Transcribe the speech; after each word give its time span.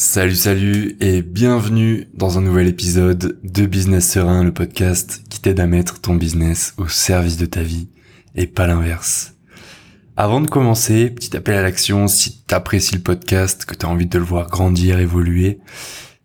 Salut 0.00 0.36
salut 0.36 0.96
et 1.00 1.22
bienvenue 1.22 2.06
dans 2.14 2.38
un 2.38 2.40
nouvel 2.40 2.68
épisode 2.68 3.40
de 3.42 3.66
Business 3.66 4.08
Serein, 4.08 4.44
le 4.44 4.54
podcast 4.54 5.24
qui 5.28 5.40
t'aide 5.40 5.58
à 5.58 5.66
mettre 5.66 6.00
ton 6.00 6.14
business 6.14 6.72
au 6.76 6.86
service 6.86 7.36
de 7.36 7.46
ta 7.46 7.62
vie 7.62 7.88
et 8.36 8.46
pas 8.46 8.68
l'inverse. 8.68 9.34
Avant 10.16 10.40
de 10.40 10.46
commencer, 10.46 11.10
petit 11.10 11.36
appel 11.36 11.56
à 11.56 11.62
l'action, 11.62 12.06
si 12.06 12.44
t'apprécies 12.44 12.94
le 12.94 13.00
podcast, 13.00 13.64
que 13.64 13.74
t'as 13.74 13.88
envie 13.88 14.06
de 14.06 14.18
le 14.18 14.24
voir 14.24 14.48
grandir, 14.48 15.00
évoluer, 15.00 15.58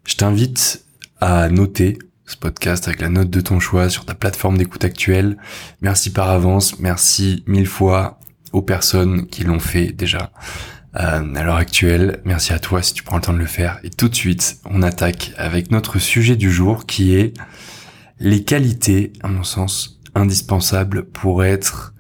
je 0.06 0.18
t'invite 0.18 0.86
à 1.20 1.50
noter 1.50 1.98
ce 2.28 2.38
podcast 2.38 2.88
avec 2.88 3.02
la 3.02 3.10
note 3.10 3.32
de 3.32 3.42
ton 3.42 3.60
choix 3.60 3.90
sur 3.90 4.06
ta 4.06 4.14
plateforme 4.14 4.60
d'écoute 4.60 4.86
actuelle. 4.86 5.36
Merci 5.82 6.12
par 6.12 6.30
avance, 6.30 6.78
merci 6.78 7.44
mille 7.48 7.66
fois 7.66 8.20
aux 8.52 8.62
personnes 8.62 9.26
qui 9.26 9.44
l'ont 9.44 9.58
fait 9.58 9.88
déjà. 9.94 10.32
Euh, 10.96 11.36
à 11.36 11.44
l'heure 11.44 11.56
actuelle. 11.56 12.22
Merci 12.24 12.54
à 12.54 12.60
toi 12.60 12.84
si 12.84 12.94
tu 12.94 13.02
prends 13.02 13.16
le 13.16 13.24
temps 13.24 13.34
de 13.34 13.40
le 13.40 13.48
faire. 13.48 13.80
Et 13.84 13.90
tout 13.90 14.10
de 14.10 14.16
suite, 14.16 14.58
on 14.66 14.84
attaque 14.84 15.32
avec 15.38 15.72
notre 15.72 15.98
sujet 15.98 16.36
du 16.36 16.52
jour 16.52 16.86
qui 16.86 17.16
est 17.16 17.34
les 18.20 18.44
qualités, 18.44 19.12
à 19.24 19.28
mon 19.28 19.44
sens, 19.44 20.00
indispensables 20.14 21.06
pour 21.06 21.44
être 21.44 21.96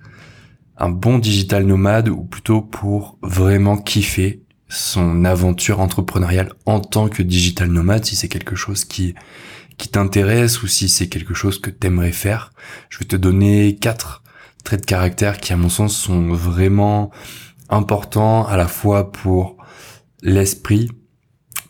un 0.78 0.90
bon 0.90 1.18
digital 1.18 1.66
nomade 1.66 2.08
ou 2.08 2.24
plutôt 2.24 2.62
pour 2.62 3.18
vraiment 3.24 3.78
kiffer 3.78 4.44
son 4.70 5.26
aventure 5.26 5.80
entrepreneuriale 5.80 6.52
en 6.68 6.80
tant 6.80 7.08
que 7.10 7.24
digital 7.24 7.70
nomade 7.70 8.06
si 8.06 8.16
c'est 8.16 8.28
quelque 8.28 8.56
chose 8.56 8.86
qui 8.86 9.16
qui 9.78 9.90
t'intéresse 9.90 10.62
ou 10.62 10.68
si 10.68 10.88
c'est 10.88 11.08
quelque 11.08 11.34
chose 11.34 11.60
que 11.60 11.72
t'aimerais 11.72 12.12
faire. 12.12 12.54
Je 12.90 13.00
vais 13.00 13.06
te 13.06 13.16
donner 13.16 13.76
quatre 13.76 14.22
traits 14.64 14.82
de 14.82 14.86
caractère 14.86 15.40
qui 15.40 15.52
à 15.52 15.58
mon 15.58 15.70
sens 15.70 15.98
sont 15.98 16.32
vraiment 16.32 17.12
important 17.74 18.46
à 18.46 18.58
la 18.58 18.68
fois 18.68 19.12
pour 19.12 19.58
l'esprit, 20.22 20.90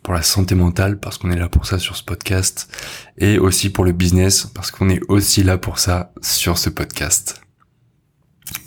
pour 0.03 0.13
la 0.13 0.21
santé 0.21 0.53
mentale, 0.53 0.99
parce 0.99 1.17
qu'on 1.17 1.31
est 1.31 1.39
là 1.39 1.49
pour 1.49 1.65
ça 1.65 1.79
sur 1.79 1.95
ce 1.95 2.03
podcast, 2.03 2.69
et 3.17 3.39
aussi 3.39 3.69
pour 3.69 3.85
le 3.85 3.93
business, 3.93 4.45
parce 4.53 4.69
qu'on 4.69 4.89
est 4.89 5.01
aussi 5.07 5.43
là 5.43 5.57
pour 5.57 5.79
ça 5.79 6.13
sur 6.21 6.57
ce 6.57 6.69
podcast. 6.69 7.41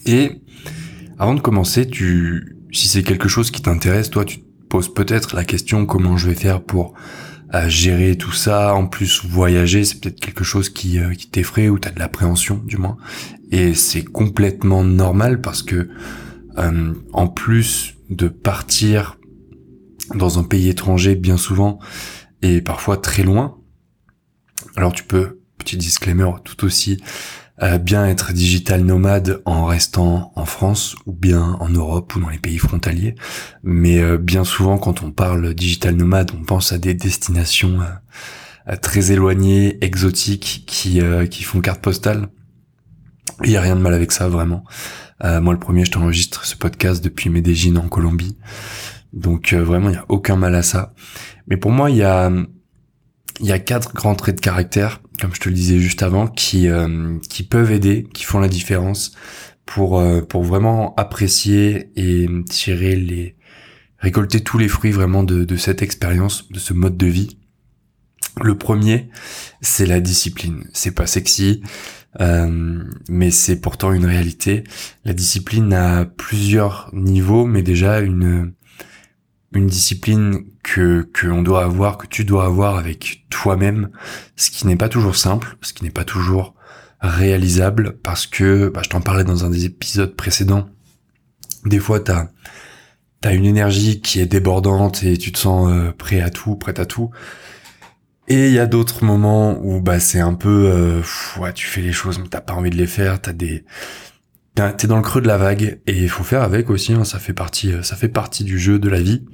Et 0.06 0.43
avant 1.19 1.34
de 1.34 1.41
commencer, 1.41 1.87
tu, 1.87 2.56
si 2.73 2.89
c'est 2.89 3.03
quelque 3.03 3.28
chose 3.28 3.50
qui 3.50 3.62
t'intéresse, 3.62 4.11
toi, 4.11 4.25
tu 4.25 4.41
te 4.41 4.47
poses 4.69 4.93
peut-être 4.93 5.37
la 5.37 5.45
question 5.45 5.87
comment 5.87 6.17
je 6.17 6.28
vais 6.28 6.34
faire 6.34 6.62
pour 6.62 6.95
euh, 7.55 7.69
gérer 7.69 8.17
tout 8.17 8.33
ça. 8.33 8.75
En 8.75 8.87
plus, 8.87 9.25
voyager, 9.25 9.84
c'est 9.84 10.00
peut-être 10.00 10.21
quelque 10.21 10.45
chose 10.45 10.69
qui, 10.71 10.98
euh, 10.98 11.15
qui 11.15 11.28
t'effraie 11.28 11.69
ou 11.69 11.78
t'as 11.78 11.91
de 11.91 11.98
l'appréhension, 11.98 12.61
du 12.65 12.77
moins. 12.77 12.97
Et 13.50 13.75
c'est 13.75 14.03
complètement 14.05 14.83
normal 14.83 15.41
parce 15.41 15.62
que 15.62 15.89
euh, 16.59 16.95
en 17.12 17.27
plus 17.27 17.95
de 18.11 18.29
partir 18.29 19.19
dans 20.15 20.39
un 20.39 20.45
pays 20.45 20.69
étranger 20.69 21.15
bien 21.15 21.37
souvent 21.37 21.79
et 22.43 22.61
parfois 22.61 22.97
très 22.97 23.23
loin, 23.23 23.59
alors 24.77 24.93
tu 24.93 25.05
peux, 25.05 25.41
petit 25.59 25.77
disclaimer, 25.77 26.31
tout 26.45 26.65
aussi 26.65 27.03
euh, 27.62 27.79
bien 27.79 28.07
être 28.07 28.33
digital 28.33 28.83
nomade 28.83 29.43
en 29.47 29.65
restant 29.65 30.33
en 30.37 30.45
France 30.45 30.95
ou 31.07 31.12
bien 31.12 31.57
en 31.61 31.69
Europe 31.69 32.15
ou 32.15 32.21
dans 32.21 32.29
les 32.29 32.39
pays 32.39 32.59
frontaliers. 32.59 33.15
Mais 33.62 33.99
euh, 33.99 34.19
bien 34.19 34.45
souvent, 34.45 34.79
quand 34.79 35.03
on 35.03 35.11
parle 35.11 35.55
digital 35.55 35.97
nomade, 35.97 36.31
on 36.39 36.45
pense 36.45 36.73
à 36.73 36.79
des 36.79 36.95
destinations 36.95 37.81
très 38.83 39.12
éloignées, 39.12 39.79
exotiques, 39.84 40.65
qui, 40.67 41.01
qui 41.31 41.43
font 41.45 41.61
carte 41.61 41.81
postale. 41.81 42.29
Il 43.45 43.51
y 43.51 43.57
a 43.57 43.61
rien 43.61 43.77
de 43.77 43.81
mal 43.81 43.95
avec 43.95 44.11
ça, 44.12 44.29
vraiment. 44.29 44.65
Euh, 45.25 45.41
moi, 45.41 45.55
le 45.55 45.61
premier, 45.61 45.84
je 45.84 45.91
t'enregistre 45.91 46.45
ce 46.45 46.56
podcast 46.56 47.03
depuis 47.03 47.31
Medellin 47.31 47.77
en 47.77 47.89
Colombie. 47.89 48.36
Donc 49.12 49.53
euh, 49.53 49.62
vraiment, 49.62 49.89
il 49.89 49.92
n'y 49.92 49.98
a 49.98 50.05
aucun 50.09 50.36
mal 50.36 50.55
à 50.55 50.62
ça. 50.62 50.92
Mais 51.47 51.56
pour 51.56 51.70
moi, 51.70 51.91
il 51.91 51.97
y 51.97 52.03
a, 52.03 52.31
y 53.41 53.53
a 53.53 53.59
quatre 53.59 53.94
grands 53.94 54.14
traits 54.14 54.37
de 54.37 54.41
caractère, 54.41 55.00
comme 55.20 55.34
je 55.34 55.41
te 55.41 55.48
le 55.48 55.55
disais 55.55 55.78
juste 55.78 56.03
avant, 56.03 56.27
qui, 56.27 56.69
euh, 56.69 57.19
qui 57.31 57.42
peuvent 57.42 57.72
aider, 57.72 58.06
qui 58.12 58.25
font 58.25 58.41
la 58.41 58.48
différence 58.48 59.12
pour, 59.65 60.03
pour 60.28 60.44
vraiment 60.44 60.94
apprécier 60.94 61.91
et 61.97 62.28
tirer 62.49 62.94
les, 62.94 63.37
récolter 63.99 64.41
tous 64.41 64.59
les 64.59 64.69
fruits 64.69 64.93
vraiment 64.93 65.25
de, 65.25 65.44
de 65.44 65.56
cette 65.56 65.82
expérience, 65.82 66.50
de 66.53 66.59
ce 66.59 66.72
mode 66.72 66.97
de 66.97 67.06
vie. 67.06 67.38
Le 68.43 68.56
premier, 68.56 69.09
c'est 69.60 69.87
la 69.87 70.00
discipline. 70.00 70.65
C'est 70.72 70.93
pas 70.93 71.06
sexy, 71.06 71.62
euh, 72.21 72.82
mais 73.09 73.31
c'est 73.31 73.60
pourtant 73.60 73.93
une 73.93 74.06
réalité. 74.06 74.65
La 75.04 75.12
discipline 75.12 75.72
a 75.72 76.04
plusieurs 76.04 76.91
niveaux, 76.93 77.47
mais 77.47 77.62
déjà 77.62 78.00
une 78.00 78.53
une 79.53 79.66
discipline 79.69 80.44
que 80.62 81.09
que 81.12 81.26
on 81.26 81.43
doit 81.43 81.65
avoir, 81.65 81.99
que 81.99 82.06
tu 82.06 82.25
dois 82.25 82.47
avoir 82.47 82.76
avec 82.76 83.26
toi-même, 83.31 83.91
ce 84.37 84.50
qui 84.50 84.66
n'est 84.66 84.76
pas 84.76 84.88
toujours 84.88 85.16
simple, 85.16 85.56
ce 85.62 85.72
qui 85.72 85.84
n'est 85.84 85.91
pas 85.91 86.05
toujours 86.05 86.55
réalisable, 87.00 87.99
parce 88.03 88.26
que 88.26 88.69
bah, 88.69 88.82
je 88.84 88.91
t'en 88.91 89.00
parlais 89.00 89.25
dans 89.25 89.44
un 89.44 89.50
des 89.50 89.65
épisodes 89.65 90.15
précédents. 90.15 90.69
Des 91.65 91.78
fois, 91.78 92.00
t'as 92.00 92.28
t'as 93.21 93.34
une 93.34 93.44
énergie 93.47 94.00
qui 94.00 94.21
est 94.21 94.26
débordante 94.26 95.03
et 95.03 95.16
tu 95.16 95.32
te 95.32 95.38
sens 95.38 95.71
euh, 95.71 95.93
prêt 95.93 96.21
à 96.21 96.31
tout, 96.31 96.56
prêt 96.56 96.78
à 96.78 96.87
tout. 96.87 97.10
Et 98.28 98.48
il 98.48 98.53
y 98.53 98.59
a 98.59 98.66
d'autres 98.66 99.04
moments 99.04 99.59
où 99.62 99.81
bah 99.81 100.00
c'est 100.00 100.19
un 100.20 100.34
peu 100.34 100.69
euh, 100.69 101.03
tu 101.54 101.66
fais 101.66 101.81
les 101.81 101.92
choses 101.92 102.19
mais 102.19 102.26
t'as 102.28 102.41
pas 102.41 102.54
envie 102.54 102.70
de 102.70 102.76
les 102.76 102.88
faire, 102.88 103.20
t'as 103.20 103.32
des 103.32 103.64
t'es 104.54 104.87
dans 104.87 104.97
le 104.97 105.03
creux 105.03 105.20
de 105.20 105.28
la 105.28 105.37
vague 105.37 105.81
et 105.87 106.03
il 106.03 106.09
faut 106.09 106.25
faire 106.25 106.42
avec 106.42 106.70
aussi, 106.70 106.92
hein, 106.94 107.04
ça 107.04 107.19
fait 107.19 107.34
partie 107.34 107.72
euh, 107.72 107.82
ça 107.82 107.94
fait 107.94 108.09
partie 108.09 108.42
du 108.42 108.59
jeu 108.59 108.78
de 108.78 108.88
la 108.88 109.00
vie. 109.00 109.25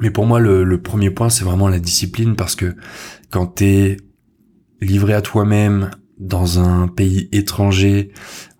Mais 0.00 0.10
pour 0.10 0.26
moi 0.26 0.38
le, 0.38 0.64
le 0.64 0.82
premier 0.82 1.10
point 1.10 1.30
c'est 1.30 1.44
vraiment 1.44 1.68
la 1.68 1.78
discipline 1.78 2.36
parce 2.36 2.56
que 2.56 2.74
quand 3.30 3.46
t'es 3.46 3.96
livré 4.82 5.14
à 5.14 5.22
toi-même 5.22 5.90
dans 6.18 6.58
un 6.58 6.88
pays 6.88 7.28
étranger 7.32 8.12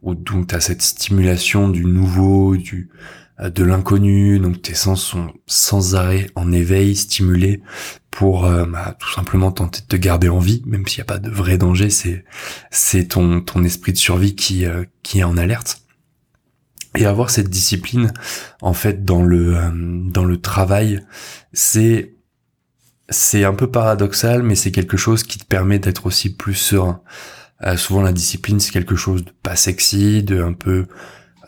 où 0.03 0.15
donc 0.15 0.49
t'as 0.49 0.61
cette 0.61 0.83
stimulation 0.83 1.69
du 1.69 1.85
nouveau, 1.85 2.57
du 2.57 2.89
de 3.39 3.65
l'inconnu, 3.65 4.39
donc 4.39 4.63
tes 4.63 4.75
sens 4.75 5.03
sont 5.03 5.33
sans 5.47 5.95
arrêt 5.95 6.29
en 6.35 6.53
éveil, 6.53 6.95
stimulés 6.95 7.63
pour 8.13 8.45
euh, 8.45 8.67
bah, 8.67 8.95
tout 8.99 9.11
simplement 9.11 9.51
tenter 9.51 9.81
de 9.81 9.87
te 9.87 9.97
garder 9.97 10.29
en 10.29 10.39
vie, 10.39 10.63
même 10.67 10.87
s'il 10.87 10.99
n'y 10.99 11.03
a 11.03 11.07
pas 11.07 11.19
de 11.19 11.31
vrai 11.31 11.59
danger, 11.59 11.91
c'est 11.91 12.25
c'est 12.71 13.09
ton 13.09 13.41
ton 13.41 13.65
esprit 13.65 13.93
de 13.93 13.99
survie 13.99 14.37
qui 14.37 14.67
euh, 14.67 14.85
qui 15.03 15.21
est 15.21 15.25
en 15.25 15.37
alerte. 15.37 15.81
Et 16.95 17.07
avoir 17.07 17.31
cette 17.31 17.49
discipline, 17.49 18.13
en 18.61 18.75
fait, 18.75 19.05
dans 19.05 19.23
le 19.23 19.57
dans 20.11 20.27
le 20.27 20.41
travail, 20.41 21.01
c'est 21.55 22.15
c'est 23.09 23.45
un 23.45 23.55
peu 23.55 23.71
paradoxal, 23.71 24.43
mais 24.43 24.55
c'est 24.55 24.73
quelque 24.73 24.99
chose 24.99 25.23
qui 25.23 25.39
te 25.39 25.47
permet 25.47 25.79
d'être 25.79 26.07
aussi 26.07 26.37
plus 26.37 26.55
serein. 26.55 27.01
souvent, 27.77 28.03
la 28.03 28.13
discipline, 28.13 28.61
c'est 28.61 28.73
quelque 28.73 28.97
chose 28.97 29.25
de 29.25 29.31
pas 29.43 29.57
sexy, 29.57 30.23
de 30.23 30.43
un 30.43 30.53
peu 30.53 30.87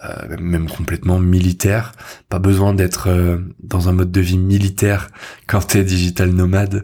euh, 0.04 0.36
même 0.38 0.68
complètement 0.68 1.18
militaire. 1.18 1.92
Pas 2.28 2.38
besoin 2.38 2.74
d'être 2.74 3.08
euh, 3.08 3.38
dans 3.62 3.88
un 3.88 3.92
mode 3.92 4.10
de 4.10 4.20
vie 4.20 4.38
militaire 4.38 5.08
quand 5.46 5.66
t'es 5.68 5.84
digital 5.84 6.30
nomade, 6.30 6.82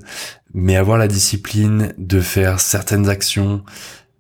mais 0.55 0.77
avoir 0.77 0.97
la 0.97 1.09
discipline 1.09 1.93
de 1.99 2.21
faire 2.21 2.61
certaines 2.61 3.09
actions 3.09 3.63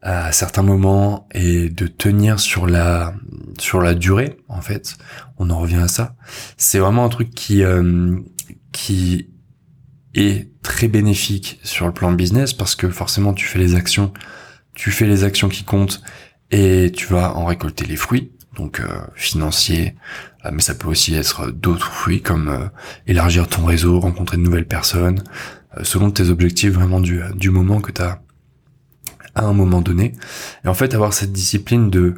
à 0.03 0.33
certains 0.33 0.62
moments 0.62 1.28
et 1.34 1.69
de 1.69 1.87
tenir 1.87 2.41
sur 2.41 2.66
la 2.66 3.15
sur 3.59 3.81
la 3.81 3.94
durée 3.94 4.39
en 4.49 4.60
fait. 4.60 4.97
On 5.39 5.50
en 5.50 5.59
revient 5.59 5.77
à 5.77 5.89
ça. 5.89 6.15
C'est 6.56 6.78
vraiment 6.78 7.05
un 7.05 7.10
truc 7.10 7.31
qui 7.31 7.62
euh, 7.62 8.19
qui 8.72 9.31
est 10.15 10.50
très 10.62 10.89
bénéfique 10.89 11.60
sur 11.62 11.87
le 11.87 11.93
plan 11.93 12.12
business 12.12 12.53
parce 12.53 12.75
que 12.75 12.91
forcément 12.91 13.34
tu 13.34 13.47
fais 13.47 13.59
les 13.59 13.75
actions, 13.75 14.12
tu 14.75 14.91
fais 14.91 15.06
les 15.06 15.25
actions 15.25 15.49
qui 15.49 15.65
comptent 15.65 16.03
et 16.50 16.91
tu 16.94 17.06
vas 17.06 17.37
en 17.37 17.44
récolter 17.44 17.84
les 17.84 17.97
fruits 17.97 18.33
donc 18.56 18.81
euh, 18.81 18.87
financier, 19.15 19.94
euh, 20.44 20.50
mais 20.53 20.61
ça 20.61 20.75
peut 20.75 20.88
aussi 20.88 21.15
être 21.15 21.50
d'autres 21.50 21.91
fruits 21.91 22.22
comme 22.22 22.49
euh, 22.49 22.66
élargir 23.06 23.49
ton 23.49 23.65
réseau, 23.65 24.00
rencontrer 24.00 24.37
de 24.37 24.43
nouvelles 24.43 24.66
personnes, 24.66 25.22
selon 25.83 26.10
tes 26.10 26.30
objectifs 26.30 26.72
vraiment 26.72 27.01
du, 27.01 27.21
du 27.36 27.51
moment 27.51 27.80
que 27.80 27.92
tu 27.92 28.03
as 28.03 28.21
à 29.36 29.45
un 29.45 29.53
moment 29.53 29.80
donné. 29.80 30.13
Et 30.65 30.69
en 30.69 30.75
fait, 30.75 30.95
avoir 30.95 31.13
cette 31.13 31.33
discipline 31.33 31.91
de 31.91 32.15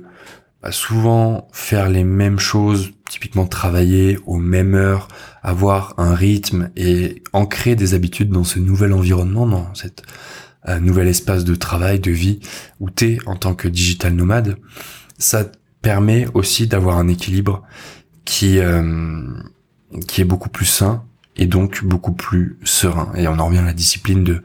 bah, 0.63 0.73
souvent 0.73 1.49
faire 1.53 1.91
les 1.91 2.05
mêmes 2.05 2.39
choses, 2.39 2.93
typiquement 3.11 3.47
travailler 3.47 4.19
aux 4.25 4.39
mêmes 4.39 4.75
heures, 4.75 5.09
avoir 5.43 5.93
un 5.99 6.15
rythme 6.15 6.71
et 6.77 7.23
ancrer 7.35 7.77
des 7.77 7.93
habitudes 7.93 8.31
dans 8.31 8.45
ce 8.45 8.59
nouvel 8.59 8.95
environnement, 8.95 9.47
dans 9.47 9.75
cette 9.75 10.03
nouvel 10.81 11.09
espace 11.09 11.45
de 11.45 11.57
travail, 11.57 11.99
de 11.99 12.13
vie, 12.13 12.39
où 12.79 12.89
tu 12.89 13.21
en 13.27 13.35
tant 13.35 13.55
que 13.55 13.67
digital 13.67 14.15
nomade, 14.15 14.57
ça 15.19 15.45
permet 15.83 16.27
aussi 16.35 16.67
d'avoir 16.67 16.97
un 16.97 17.09
équilibre 17.09 17.63
qui 18.25 18.61
euh, 18.61 19.23
qui 20.09 20.21
est 20.21 20.25
beaucoup 20.25 20.49
plus 20.49 20.67
sain 20.67 21.05
et 21.37 21.47
donc 21.47 21.85
beaucoup 21.85 22.13
plus 22.13 22.59
serein. 22.65 23.13
Et 23.17 23.27
on 23.29 23.39
en 23.39 23.47
revient 23.47 23.59
à 23.59 23.65
la 23.65 23.73
discipline 23.73 24.25
de 24.25 24.43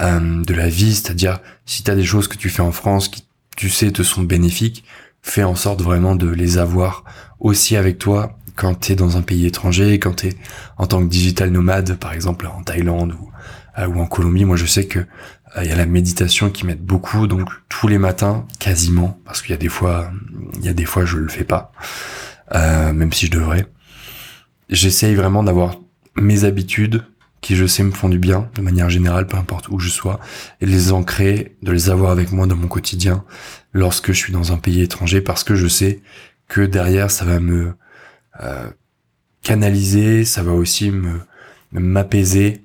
euh, 0.00 0.42
de 0.42 0.54
la 0.54 0.68
vie, 0.68 0.94
c'est-à-dire 0.94 1.38
si 1.64 1.84
tu 1.84 1.90
as 1.90 1.94
des 1.94 2.04
choses 2.04 2.28
que 2.28 2.36
tu 2.36 2.50
fais 2.50 2.62
en 2.62 2.72
France 2.72 3.08
qui 3.08 3.24
tu 3.56 3.70
sais 3.70 3.92
te 3.92 4.02
sont 4.02 4.22
bénéfiques, 4.22 4.84
fais 5.22 5.44
en 5.44 5.54
sorte 5.54 5.80
vraiment 5.80 6.16
de 6.16 6.28
les 6.28 6.58
avoir 6.58 7.04
aussi 7.38 7.76
avec 7.76 7.98
toi 7.98 8.36
quand 8.56 8.74
t'es 8.74 8.94
dans 8.94 9.16
un 9.16 9.22
pays 9.22 9.46
étranger, 9.46 9.98
quand 9.98 10.16
t'es 10.16 10.34
en 10.76 10.86
tant 10.86 11.00
que 11.00 11.08
digital 11.08 11.50
nomade, 11.50 11.96
par 11.96 12.12
exemple 12.12 12.46
en 12.46 12.62
Thaïlande 12.62 13.12
ou, 13.12 13.30
euh, 13.78 13.86
ou 13.86 14.00
en 14.00 14.06
Colombie, 14.06 14.44
moi 14.44 14.56
je 14.56 14.66
sais 14.66 14.86
que 14.86 15.06
il 15.62 15.68
y 15.68 15.72
a 15.72 15.76
la 15.76 15.86
méditation 15.86 16.50
qui 16.50 16.66
m'aide 16.66 16.84
beaucoup, 16.84 17.26
donc 17.26 17.48
tous 17.68 17.86
les 17.88 17.98
matins, 17.98 18.46
quasiment, 18.58 19.20
parce 19.24 19.40
qu'il 19.40 19.50
y 19.50 19.54
a 19.54 19.58
des 19.58 19.68
fois, 19.68 20.10
il 20.54 20.64
y 20.64 20.68
a 20.68 20.72
des 20.72 20.84
fois 20.84 21.04
je 21.04 21.16
le 21.16 21.28
fais 21.28 21.44
pas, 21.44 21.72
même 22.52 23.12
si 23.12 23.26
je 23.26 23.30
devrais. 23.30 23.66
J'essaye 24.68 25.14
vraiment 25.14 25.42
d'avoir 25.42 25.76
mes 26.16 26.44
habitudes 26.44 27.04
qui 27.40 27.56
je 27.56 27.66
sais 27.66 27.82
me 27.82 27.90
font 27.92 28.08
du 28.08 28.18
bien 28.18 28.48
de 28.54 28.62
manière 28.62 28.88
générale, 28.88 29.26
peu 29.26 29.36
importe 29.36 29.68
où 29.68 29.78
je 29.78 29.90
sois, 29.90 30.18
et 30.62 30.66
les 30.66 30.92
ancrer, 30.92 31.56
de 31.62 31.72
les 31.72 31.90
avoir 31.90 32.10
avec 32.10 32.32
moi 32.32 32.46
dans 32.46 32.56
mon 32.56 32.68
quotidien 32.68 33.22
lorsque 33.74 34.08
je 34.08 34.18
suis 34.18 34.32
dans 34.32 34.52
un 34.52 34.56
pays 34.56 34.80
étranger, 34.80 35.20
parce 35.20 35.44
que 35.44 35.54
je 35.54 35.68
sais 35.68 36.00
que 36.48 36.62
derrière 36.62 37.10
ça 37.10 37.26
va 37.26 37.40
me 37.40 37.74
euh, 38.40 38.70
canaliser, 39.42 40.24
ça 40.24 40.42
va 40.42 40.52
aussi 40.52 40.90
me 40.90 41.20
m'apaiser, 41.72 42.63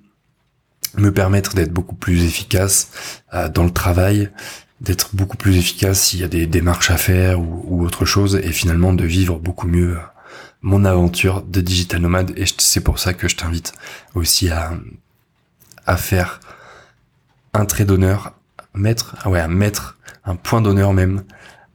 me 0.97 1.11
permettre 1.11 1.55
d'être 1.55 1.71
beaucoup 1.71 1.95
plus 1.95 2.23
efficace 2.23 2.89
euh, 3.33 3.49
dans 3.49 3.63
le 3.63 3.71
travail, 3.71 4.29
d'être 4.81 5.15
beaucoup 5.15 5.37
plus 5.37 5.57
efficace 5.57 6.01
s'il 6.01 6.19
y 6.19 6.23
a 6.23 6.27
des 6.27 6.47
démarches 6.47 6.91
à 6.91 6.97
faire 6.97 7.39
ou, 7.39 7.63
ou, 7.67 7.85
autre 7.85 8.05
chose, 8.05 8.39
et 8.43 8.51
finalement 8.51 8.93
de 8.93 9.05
vivre 9.05 9.39
beaucoup 9.39 9.67
mieux 9.67 9.97
euh, 9.97 10.01
mon 10.61 10.85
aventure 10.85 11.41
de 11.41 11.61
digital 11.61 12.01
nomade 12.01 12.33
et 12.35 12.45
c'est 12.57 12.81
pour 12.81 12.99
ça 12.99 13.13
que 13.13 13.27
je 13.27 13.35
t'invite 13.35 13.73
aussi 14.13 14.49
à, 14.49 14.73
à 15.85 15.95
faire 15.95 16.39
un 17.53 17.65
trait 17.65 17.85
d'honneur, 17.85 18.33
mettre, 18.73 19.15
ah 19.23 19.29
ouais, 19.29 19.39
à 19.39 19.47
mettre 19.47 19.97
un 20.25 20.35
point 20.35 20.61
d'honneur 20.61 20.93
même, 20.93 21.23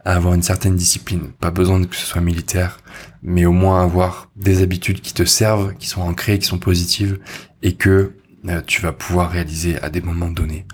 à 0.05 0.15
avoir 0.15 0.35
une 0.35 0.43
certaine 0.43 0.77
discipline. 0.77 1.33
Pas 1.41 1.51
besoin 1.51 1.83
que 1.85 1.97
ce 1.97 2.07
soit 2.07 2.21
militaire, 2.21 2.79
mais 3.23 3.47
au 3.47 3.53
moins 3.53 3.83
avoir 3.83 4.29
des 4.37 4.63
habitudes 4.63 5.01
qui 5.01 5.15
te 5.15 5.25
servent, 5.25 5.75
qui 5.79 5.89
sont 5.89 6.03
ancrées, 6.03 6.39
qui 6.39 6.47
sont 6.47 6.59
positives 6.59 7.19
et 7.63 7.75
que 7.75 8.13
euh, 8.49 8.61
tu 8.67 8.83
vas 8.83 8.93
pouvoir 8.93 9.31
réaliser 9.31 9.81
à 9.81 9.91
des 9.91 10.01
moments 10.01 10.31
donnés. 10.31 10.67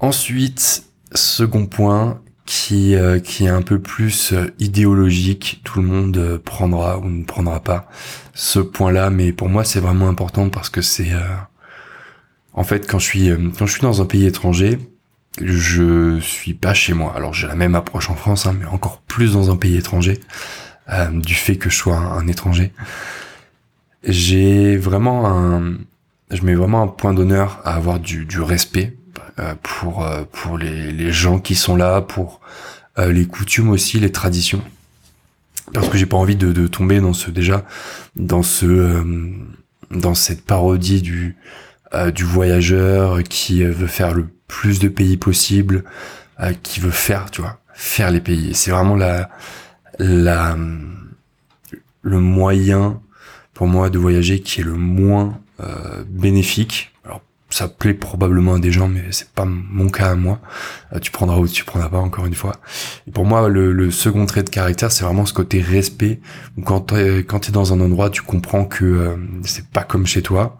Ensuite, 0.00 0.84
second 1.14 1.66
point, 1.66 2.20
qui 2.44 2.94
euh, 2.94 3.18
qui 3.18 3.44
est 3.44 3.48
un 3.48 3.62
peu 3.62 3.80
plus 3.80 4.32
euh, 4.32 4.46
idéologique. 4.58 5.60
Tout 5.64 5.80
le 5.80 5.86
monde 5.86 6.40
prendra 6.44 6.98
ou 6.98 7.08
ne 7.08 7.24
prendra 7.24 7.60
pas 7.60 7.88
ce 8.34 8.58
point-là, 8.60 9.10
mais 9.10 9.32
pour 9.32 9.48
moi 9.48 9.64
c'est 9.64 9.80
vraiment 9.80 10.08
important 10.08 10.48
parce 10.48 10.70
que 10.70 10.82
c'est 10.82 11.12
en 12.52 12.64
fait 12.64 12.86
quand 12.88 12.98
je 12.98 13.04
suis 13.04 13.30
quand 13.58 13.66
je 13.66 13.72
suis 13.72 13.82
dans 13.82 14.02
un 14.02 14.06
pays 14.06 14.26
étranger, 14.26 14.78
je 15.40 16.20
suis 16.20 16.54
pas 16.54 16.74
chez 16.74 16.94
moi. 16.94 17.14
Alors 17.16 17.32
j'ai 17.34 17.46
la 17.46 17.56
même 17.56 17.74
approche 17.74 18.10
en 18.10 18.14
France, 18.14 18.46
hein, 18.46 18.54
mais 18.58 18.66
encore 18.66 19.00
plus 19.02 19.32
dans 19.32 19.50
un 19.50 19.56
pays 19.56 19.76
étranger 19.76 20.20
du 21.12 21.34
fait 21.34 21.56
que 21.56 21.68
je 21.68 21.76
sois 21.76 21.96
un 21.96 22.28
étranger. 22.28 22.72
J'ai 24.02 24.76
vraiment 24.76 25.26
un 25.26 25.74
je 26.30 26.42
mets 26.42 26.54
vraiment 26.54 26.82
un 26.82 26.88
point 26.88 27.14
d'honneur 27.14 27.60
à 27.64 27.74
avoir 27.74 28.00
du, 28.00 28.26
respect 28.40 28.96
euh, 29.38 29.54
pour 29.62 30.04
euh, 30.04 30.24
pour 30.32 30.58
les, 30.58 30.92
les 30.92 31.12
gens 31.12 31.38
qui 31.38 31.54
sont 31.54 31.76
là, 31.76 32.00
pour 32.00 32.40
euh, 32.98 33.12
les 33.12 33.26
coutumes 33.26 33.70
aussi, 33.70 34.00
les 34.00 34.12
traditions. 34.12 34.62
Parce 35.72 35.88
que 35.88 35.98
j'ai 35.98 36.06
pas 36.06 36.16
envie 36.16 36.36
de, 36.36 36.52
de 36.52 36.66
tomber 36.66 37.00
dans 37.00 37.12
ce 37.12 37.30
déjà 37.30 37.64
dans 38.14 38.42
ce 38.42 39.02
dans 39.90 40.14
cette 40.14 40.44
parodie 40.44 41.02
du 41.02 41.36
du 42.12 42.24
voyageur 42.24 43.22
qui 43.22 43.62
veut 43.64 43.86
faire 43.86 44.12
le 44.12 44.28
plus 44.48 44.80
de 44.80 44.88
pays 44.88 45.16
possible, 45.16 45.84
qui 46.62 46.80
veut 46.80 46.90
faire, 46.90 47.30
tu 47.30 47.40
vois, 47.40 47.58
faire 47.72 48.10
les 48.10 48.20
pays. 48.20 48.54
C'est 48.54 48.70
vraiment 48.70 48.96
la 48.96 49.30
la 49.98 50.56
le 52.02 52.20
moyen 52.20 53.00
pour 53.56 53.66
moi 53.66 53.88
de 53.88 53.98
voyager 53.98 54.40
qui 54.40 54.60
est 54.60 54.64
le 54.64 54.74
moins 54.74 55.40
euh, 55.60 56.04
bénéfique. 56.06 56.92
Alors 57.06 57.22
ça 57.48 57.68
plaît 57.68 57.94
probablement 57.94 58.56
à 58.56 58.58
des 58.58 58.70
gens, 58.70 58.86
mais 58.86 59.04
c'est 59.12 59.30
pas 59.30 59.46
mon 59.46 59.88
cas 59.88 60.10
à 60.10 60.14
moi. 60.14 60.40
Euh, 60.92 60.98
tu 60.98 61.10
prendras 61.10 61.38
ou 61.38 61.48
tu 61.48 61.64
prendras 61.64 61.88
pas, 61.88 61.98
encore 61.98 62.26
une 62.26 62.34
fois. 62.34 62.56
Et 63.06 63.10
pour 63.12 63.24
moi, 63.24 63.48
le, 63.48 63.90
second 63.90 64.26
trait 64.26 64.42
de 64.42 64.50
caractère, 64.50 64.92
c'est 64.92 65.04
vraiment 65.04 65.24
ce 65.24 65.32
côté 65.32 65.62
respect. 65.62 66.20
Quand 66.66 66.80
t'es 66.80 67.20
quand 67.20 67.48
es 67.48 67.52
dans 67.52 67.72
un 67.72 67.80
endroit, 67.80 68.10
tu 68.10 68.20
comprends 68.20 68.66
que 68.66 68.84
euh, 68.84 69.16
c'est 69.42 69.66
pas 69.68 69.84
comme 69.84 70.06
chez 70.06 70.20
toi. 70.20 70.58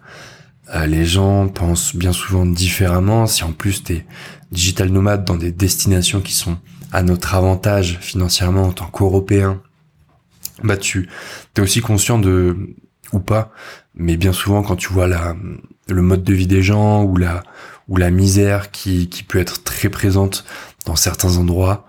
Euh, 0.74 0.86
les 0.86 1.04
gens 1.04 1.48
pensent 1.48 1.94
bien 1.94 2.14
souvent 2.14 2.46
différemment. 2.46 3.26
Si 3.26 3.44
en 3.44 3.52
plus 3.52 3.84
t'es 3.84 4.06
digital 4.52 4.88
nomade 4.88 5.26
dans 5.26 5.36
des 5.36 5.52
destinations 5.52 6.22
qui 6.22 6.32
sont 6.32 6.56
à 6.92 7.02
notre 7.02 7.34
avantage 7.34 7.98
financièrement 8.00 8.62
en 8.62 8.72
tant 8.72 8.86
qu'Européen, 8.86 9.60
bah 10.64 10.78
tu 10.78 11.10
es 11.56 11.60
aussi 11.60 11.82
conscient 11.82 12.18
de 12.18 12.56
ou 13.12 13.20
pas 13.20 13.52
mais 13.94 14.16
bien 14.16 14.32
souvent 14.32 14.62
quand 14.62 14.76
tu 14.76 14.92
vois 14.92 15.06
la 15.06 15.34
le 15.88 16.02
mode 16.02 16.24
de 16.24 16.34
vie 16.34 16.46
des 16.46 16.62
gens 16.62 17.04
ou 17.04 17.16
la 17.16 17.42
ou 17.88 17.96
la 17.96 18.10
misère 18.10 18.70
qui 18.70 19.08
qui 19.08 19.22
peut 19.22 19.38
être 19.38 19.62
très 19.62 19.88
présente 19.88 20.44
dans 20.86 20.96
certains 20.96 21.36
endroits 21.36 21.86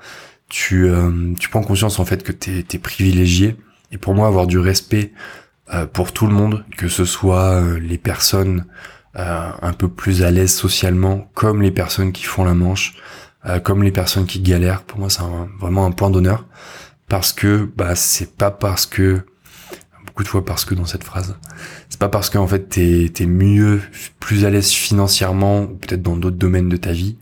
tu 0.50 0.88
euh, 0.88 1.34
tu 1.40 1.50
prends 1.50 1.64
conscience 1.64 2.00
en 2.00 2.06
fait 2.06 2.24
que 2.24 2.32
t'es 2.32 2.66
es 2.72 2.80
privilégié. 2.80 3.56
Et 3.92 3.98
pour 3.98 4.14
moi 4.14 4.28
avoir 4.28 4.48
du 4.48 4.60
respect 4.60 5.14
euh, 5.74 5.86
pour 5.86 6.14
tout 6.14 6.28
le 6.28 6.34
monde 6.34 6.66
que 6.78 6.88
ce 6.88 7.06
soit 7.06 7.62
euh, 7.62 7.80
les 7.80 7.98
personnes 7.98 8.66
un 9.20 9.74
peu 9.74 9.88
plus 9.88 10.22
à 10.22 10.30
l'aise 10.30 10.54
socialement 10.54 11.28
comme 11.34 11.64
les 11.64 11.72
personnes 11.72 12.12
qui 12.12 12.22
font 12.22 12.44
la 12.44 12.54
manche 12.54 12.94
comme 13.64 13.82
les 13.82 13.92
personnes 13.92 14.28
qui 14.28 14.42
galèrent 14.42 14.84
pour 14.84 15.00
moi 15.00 15.10
c'est 15.10 15.24
vraiment 15.60 15.88
un 15.88 15.92
point 15.92 16.12
d'honneur. 16.12 16.46
Parce 17.10 17.34
que 17.34 17.68
bah 17.76 17.96
c'est 17.96 18.36
pas 18.38 18.52
parce 18.52 18.86
que 18.86 19.26
beaucoup 20.18 20.40
de 20.40 20.46
parce 20.46 20.66
que 20.66 20.74
dans 20.74 20.86
cette 20.86 21.04
phrase 21.04 21.36
c'est 21.90 22.00
pas 22.00 22.10
parce 22.10 22.30
qu'en 22.30 22.48
fait 22.48 22.70
t'es 22.70 23.12
es 23.20 23.26
mieux, 23.26 23.82
plus 24.20 24.46
à 24.46 24.50
l'aise 24.50 24.70
financièrement 24.70 25.64
ou 25.64 25.76
peut-être 25.76 26.02
dans 26.02 26.18
d'autres 26.18 26.38
domaines 26.38 26.70
de 26.70 26.78
ta 26.78 26.92
vie 26.92 27.18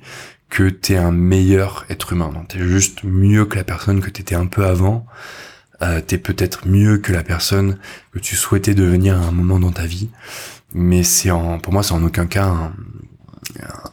que 0.49 0.69
t'es 0.69 0.95
un 0.95 1.11
meilleur 1.11 1.85
être 1.89 2.13
humain. 2.13 2.31
T'es 2.47 2.59
juste 2.59 3.03
mieux 3.03 3.45
que 3.45 3.57
la 3.57 3.63
personne 3.63 3.99
que 3.99 4.09
t'étais 4.09 4.35
un 4.35 4.45
peu 4.45 4.65
avant. 4.65 5.05
Euh, 5.81 5.99
t'es 5.99 6.17
peut-être 6.17 6.67
mieux 6.67 6.97
que 6.99 7.11
la 7.11 7.23
personne 7.23 7.77
que 8.13 8.19
tu 8.19 8.37
souhaitais 8.37 8.73
devenir 8.73 9.17
à 9.21 9.25
un 9.25 9.31
moment 9.31 9.59
dans 9.59 9.71
ta 9.71 9.85
vie. 9.85 10.09
Mais 10.73 11.03
c'est 11.03 11.31
en, 11.31 11.59
pour 11.59 11.73
moi, 11.73 11.83
c'est 11.83 11.93
en 11.93 12.03
aucun 12.03 12.27
cas 12.27 12.45
un, 12.45 12.73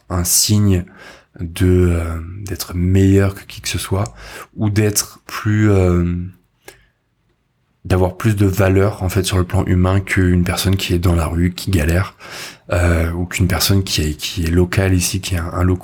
un 0.09 0.23
signe 0.23 0.85
de 1.41 1.89
euh, 1.91 2.19
d'être 2.45 2.75
meilleur 2.75 3.35
que 3.35 3.43
qui 3.43 3.59
que 3.59 3.67
ce 3.67 3.79
soit 3.79 4.13
ou 4.55 4.69
d'être 4.69 5.19
plus 5.25 5.69
euh, 5.69 6.15
d'avoir 7.85 8.15
plus 8.15 8.35
de 8.35 8.45
valeur 8.45 9.03
en 9.03 9.09
fait 9.09 9.23
sur 9.23 9.37
le 9.37 9.43
plan 9.43 9.65
humain 9.65 9.99
qu'une 9.99 10.43
personne 10.43 10.77
qui 10.77 10.93
est 10.93 10.99
dans 10.99 11.15
la 11.15 11.27
rue, 11.27 11.53
qui 11.53 11.71
galère, 11.71 12.15
euh, 12.71 13.11
ou 13.11 13.25
qu'une 13.25 13.47
personne 13.47 13.83
qui 13.83 14.01
est 14.01 14.13
qui 14.15 14.45
est 14.45 14.51
locale 14.51 14.93
ici, 14.93 15.19
qui 15.21 15.35
est 15.35 15.39
un, 15.39 15.51
un 15.53 15.77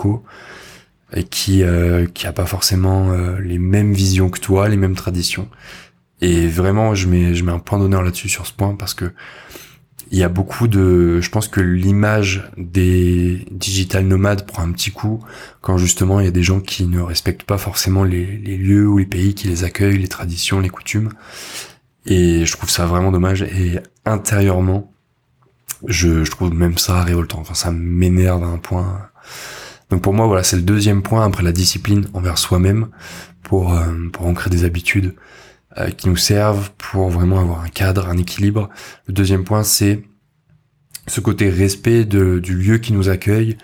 et 1.13 1.23
qui 1.23 1.63
euh, 1.63 2.05
qui 2.13 2.27
a 2.27 2.33
pas 2.33 2.45
forcément 2.45 3.12
euh, 3.12 3.39
les 3.39 3.59
mêmes 3.59 3.93
visions 3.93 4.29
que 4.29 4.39
toi, 4.39 4.69
les 4.69 4.77
mêmes 4.77 4.95
traditions. 4.95 5.50
Et 6.21 6.47
vraiment, 6.47 6.95
je 6.95 7.07
mets 7.07 7.35
je 7.35 7.43
mets 7.43 7.51
un 7.51 7.59
point 7.59 7.79
d'honneur 7.79 8.01
là-dessus 8.03 8.29
sur 8.29 8.45
ce 8.45 8.53
point 8.53 8.75
parce 8.75 8.93
que 8.93 9.12
il 10.12 10.17
y 10.17 10.23
a 10.23 10.29
beaucoup 10.29 10.67
de, 10.67 11.21
je 11.21 11.29
pense 11.29 11.47
que 11.47 11.62
l'image 11.62 12.50
des 12.57 13.45
digital 13.51 14.05
nomades 14.05 14.45
prend 14.47 14.63
un 14.63 14.71
petit 14.71 14.89
coup 14.89 15.23
quand 15.62 15.77
justement 15.77 16.19
il 16.19 16.25
y 16.25 16.27
a 16.27 16.31
des 16.31 16.41
gens 16.41 16.62
qui 16.62 16.88
ne 16.88 17.00
respectent 17.00 17.43
pas 17.43 17.59
forcément 17.59 18.03
les, 18.03 18.25
les 18.38 18.57
lieux 18.57 18.88
ou 18.88 18.97
les 18.97 19.05
pays 19.05 19.35
qui 19.35 19.47
les 19.47 19.63
accueillent, 19.63 20.00
les 20.00 20.07
traditions, 20.07 20.59
les 20.59 20.69
coutumes. 20.69 21.12
Et 22.05 22.45
je 22.45 22.51
trouve 22.55 22.69
ça 22.69 22.85
vraiment 22.85 23.11
dommage. 23.11 23.43
Et 23.43 23.79
intérieurement, 24.05 24.91
je, 25.87 26.23
je 26.23 26.31
trouve 26.31 26.53
même 26.53 26.77
ça 26.77 27.01
révoltant. 27.03 27.39
Enfin, 27.39 27.53
ça 27.53 27.71
m'énerve 27.71 28.43
à 28.43 28.47
un 28.47 28.57
point. 28.57 29.09
Donc 29.89 30.01
pour 30.01 30.13
moi, 30.13 30.27
voilà, 30.27 30.43
c'est 30.43 30.55
le 30.55 30.61
deuxième 30.61 31.01
point 31.01 31.25
après 31.25 31.43
la 31.43 31.51
discipline 31.51 32.05
envers 32.13 32.37
soi-même 32.37 32.89
pour 33.43 33.73
euh, 33.73 34.09
pour 34.11 34.27
ancrer 34.27 34.49
des 34.49 34.63
habitudes 34.63 35.15
euh, 35.77 35.89
qui 35.89 36.09
nous 36.09 36.17
servent 36.17 36.71
pour 36.77 37.09
vraiment 37.09 37.39
avoir 37.39 37.61
un 37.61 37.69
cadre, 37.69 38.07
un 38.07 38.17
équilibre. 38.17 38.69
Le 39.07 39.13
deuxième 39.13 39.43
point, 39.43 39.63
c'est 39.63 40.03
ce 41.07 41.21
côté 41.21 41.49
respect 41.49 42.05
de, 42.05 42.37
du 42.37 42.53
lieu 42.55 42.77
qui 42.77 42.93
nous 42.93 43.09
accueille 43.09 43.57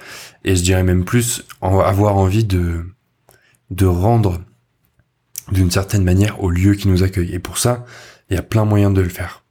et 0.43 0.55
je 0.55 0.63
dirais 0.63 0.83
même 0.83 1.05
plus 1.05 1.43
avoir 1.61 2.17
envie 2.17 2.43
de 2.43 2.85
de 3.71 3.85
rendre 3.85 4.41
d'une 5.51 5.71
certaine 5.71 6.03
manière 6.03 6.43
au 6.43 6.49
lieu 6.49 6.73
qui 6.73 6.87
nous 6.87 7.03
accueille. 7.03 7.33
Et 7.33 7.39
pour 7.39 7.57
ça, 7.57 7.85
il 8.29 8.35
y 8.35 8.39
a 8.39 8.43
plein 8.43 8.65
moyens 8.65 8.93
de 8.93 9.01
le 9.01 9.09
faire. 9.09 9.43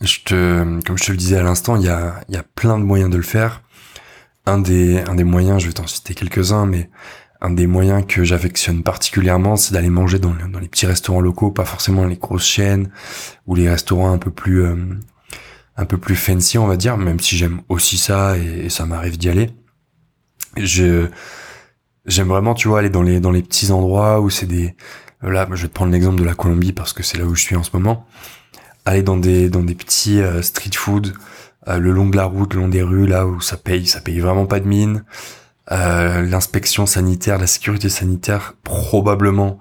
Je 0.00 0.18
te, 0.24 0.80
comme 0.84 0.98
je 0.98 1.04
te 1.04 1.12
le 1.12 1.16
disais 1.16 1.36
à 1.36 1.42
l'instant, 1.42 1.76
il 1.76 1.84
y 1.84 1.88
a, 1.88 2.20
il 2.28 2.34
y 2.34 2.38
a 2.38 2.42
plein 2.42 2.78
de 2.78 2.84
moyens 2.84 3.10
de 3.10 3.16
le 3.16 3.22
faire. 3.22 3.62
Un 4.46 4.58
des, 4.58 5.00
un 5.00 5.14
des 5.14 5.24
moyens, 5.24 5.62
je 5.62 5.68
vais 5.68 5.72
t'en 5.72 5.86
citer 5.86 6.14
quelques-uns, 6.14 6.66
mais 6.66 6.90
un 7.40 7.50
des 7.50 7.68
moyens 7.68 8.04
que 8.06 8.24
j'affectionne 8.24 8.82
particulièrement, 8.82 9.56
c'est 9.56 9.72
d'aller 9.72 9.90
manger 9.90 10.18
dans, 10.18 10.34
dans, 10.34 10.58
les 10.58 10.68
petits 10.68 10.86
restaurants 10.86 11.20
locaux, 11.20 11.52
pas 11.52 11.64
forcément 11.64 12.04
les 12.04 12.16
grosses 12.16 12.46
chaînes 12.46 12.90
ou 13.46 13.54
les 13.54 13.68
restaurants 13.68 14.12
un 14.12 14.18
peu 14.18 14.30
plus, 14.30 14.62
euh, 14.62 14.76
un 15.76 15.84
peu 15.84 15.98
plus 15.98 16.16
fancy, 16.16 16.58
on 16.58 16.66
va 16.66 16.76
dire, 16.76 16.96
même 16.96 17.20
si 17.20 17.36
j'aime 17.36 17.62
aussi 17.68 17.96
ça 17.98 18.36
et, 18.38 18.66
et 18.66 18.70
ça 18.70 18.86
m'arrive 18.86 19.18
d'y 19.18 19.28
aller. 19.28 19.50
Je, 20.56 21.08
j'aime 22.06 22.28
vraiment, 22.28 22.54
tu 22.54 22.68
vois, 22.68 22.80
aller 22.80 22.90
dans 22.90 23.02
les, 23.02 23.20
dans 23.20 23.30
les 23.30 23.42
petits 23.42 23.70
endroits 23.70 24.20
où 24.20 24.30
c'est 24.30 24.46
des, 24.46 24.74
là, 25.22 25.48
je 25.52 25.62
vais 25.62 25.68
prendre 25.68 25.92
l'exemple 25.92 26.20
de 26.20 26.24
la 26.24 26.34
Colombie 26.34 26.72
parce 26.72 26.92
que 26.92 27.02
c'est 27.02 27.18
là 27.18 27.24
où 27.24 27.34
je 27.34 27.42
suis 27.42 27.56
en 27.56 27.62
ce 27.62 27.70
moment. 27.74 28.06
Aller 28.84 29.02
dans 29.02 29.16
des 29.16 29.48
dans 29.48 29.62
des 29.62 29.74
petits 29.74 30.20
street 30.40 30.74
food 30.74 31.14
le 31.68 31.92
long 31.92 32.08
de 32.08 32.16
la 32.16 32.24
route, 32.24 32.54
le 32.54 32.60
long 32.60 32.68
des 32.68 32.82
rues, 32.82 33.06
là 33.06 33.26
où 33.26 33.40
ça 33.40 33.56
paye, 33.56 33.86
ça 33.86 34.00
paye 34.00 34.18
vraiment 34.18 34.46
pas 34.46 34.58
de 34.58 34.66
mine. 34.66 35.04
L'inspection 35.70 36.86
sanitaire, 36.86 37.38
la 37.38 37.46
sécurité 37.46 37.88
sanitaire, 37.88 38.54
probablement 38.64 39.60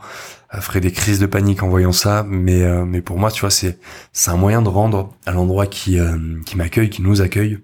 ferait 0.59 0.81
des 0.81 0.91
crises 0.91 1.19
de 1.19 1.25
panique 1.25 1.63
en 1.63 1.69
voyant 1.69 1.93
ça, 1.93 2.25
mais 2.27 2.63
euh, 2.63 2.83
mais 2.83 3.01
pour 3.01 3.17
moi, 3.17 3.31
tu 3.31 3.41
vois, 3.41 3.49
c'est 3.49 3.79
c'est 4.11 4.31
un 4.31 4.35
moyen 4.35 4.61
de 4.61 4.67
rendre 4.67 5.13
à 5.25 5.31
l'endroit 5.31 5.67
qui 5.67 5.97
euh, 5.97 6.17
qui 6.45 6.57
m'accueille, 6.57 6.89
qui 6.89 7.01
nous 7.01 7.21
accueille, 7.21 7.59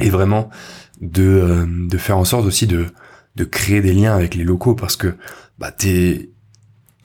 et 0.00 0.08
vraiment 0.08 0.48
de 1.02 1.22
euh, 1.22 1.66
de 1.68 1.98
faire 1.98 2.16
en 2.16 2.24
sorte 2.24 2.46
aussi 2.46 2.66
de 2.66 2.86
de 3.34 3.44
créer 3.44 3.82
des 3.82 3.92
liens 3.92 4.14
avec 4.14 4.34
les 4.34 4.44
locaux 4.44 4.74
parce 4.74 4.96
que 4.96 5.14
bah 5.58 5.70
t'es 5.70 6.30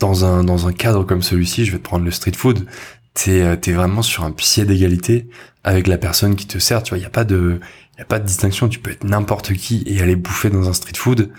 dans 0.01 0.25
un 0.25 0.43
dans 0.43 0.67
un 0.67 0.73
cadre 0.73 1.05
comme 1.05 1.21
celui-ci, 1.21 1.65
je 1.65 1.71
vais 1.71 1.77
te 1.77 1.83
prendre 1.83 2.03
le 2.03 2.11
street 2.11 2.33
food, 2.35 2.65
t'es 3.13 3.57
t'es 3.57 3.71
vraiment 3.71 4.01
sur 4.01 4.25
un 4.25 4.31
pied 4.31 4.65
d'égalité 4.65 5.29
avec 5.63 5.87
la 5.87 5.97
personne 5.97 6.35
qui 6.35 6.47
te 6.47 6.59
sert, 6.59 6.83
tu 6.83 6.89
vois, 6.89 6.97
il 6.97 7.03
y 7.03 7.05
a 7.05 7.09
pas 7.09 7.23
de 7.23 7.59
y 7.97 8.01
a 8.01 8.05
pas 8.05 8.19
de 8.19 8.25
distinction, 8.25 8.67
tu 8.67 8.79
peux 8.79 8.91
être 8.91 9.03
n'importe 9.03 9.53
qui 9.53 9.83
et 9.85 10.01
aller 10.01 10.15
bouffer 10.15 10.49
dans 10.49 10.67
un 10.67 10.73
street 10.73 10.97
food 10.97 11.31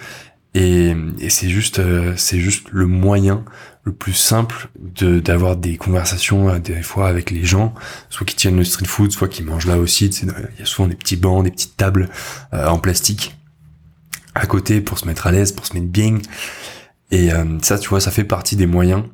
et, 0.54 0.95
et 1.19 1.31
c'est 1.31 1.49
juste, 1.49 1.78
euh, 1.78 2.12
c'est 2.16 2.38
juste 2.38 2.66
le 2.71 2.87
moyen 2.87 3.45
le 3.85 3.92
plus 3.92 4.12
simple 4.12 4.69
de 4.78 5.19
d'avoir 5.19 5.57
des 5.57 5.76
conversations 5.76 6.50
euh, 6.50 6.59
des 6.59 6.83
fois 6.83 7.09
avec 7.09 7.31
les 7.31 7.45
gens, 7.45 7.73
soit 8.11 8.26
qui 8.26 8.37
tiennent 8.37 8.59
le 8.59 8.64
street 8.64 8.87
food, 8.87 9.12
soit 9.12 9.28
qui 9.28 9.42
mangent 9.42 9.66
là 9.66 9.78
aussi. 9.78 10.07
Il 10.07 10.28
y 10.59 10.62
a 10.62 10.66
souvent 10.66 10.88
des 10.88 10.95
petits 10.95 11.16
bancs, 11.16 11.42
des 11.42 11.50
petites 11.50 11.76
tables 11.76 12.11
euh, 12.52 12.66
en 12.69 12.78
plastique 12.78 13.37
à 14.35 14.47
côté 14.47 14.81
pour 14.81 14.99
se 14.99 15.07
mettre 15.07 15.26
à 15.26 15.33
l'aise, 15.33 15.52
pour 15.52 15.66
se 15.66 15.75
mettre 15.75 15.87
bien. 15.87 16.19
Et 17.12 17.28
ça, 17.61 17.78
tu 17.78 17.90
vois, 17.90 18.00
ça 18.00 18.11
fait 18.11 18.25
partie 18.25 18.57
des 18.57 18.66
moyens 18.66 19.04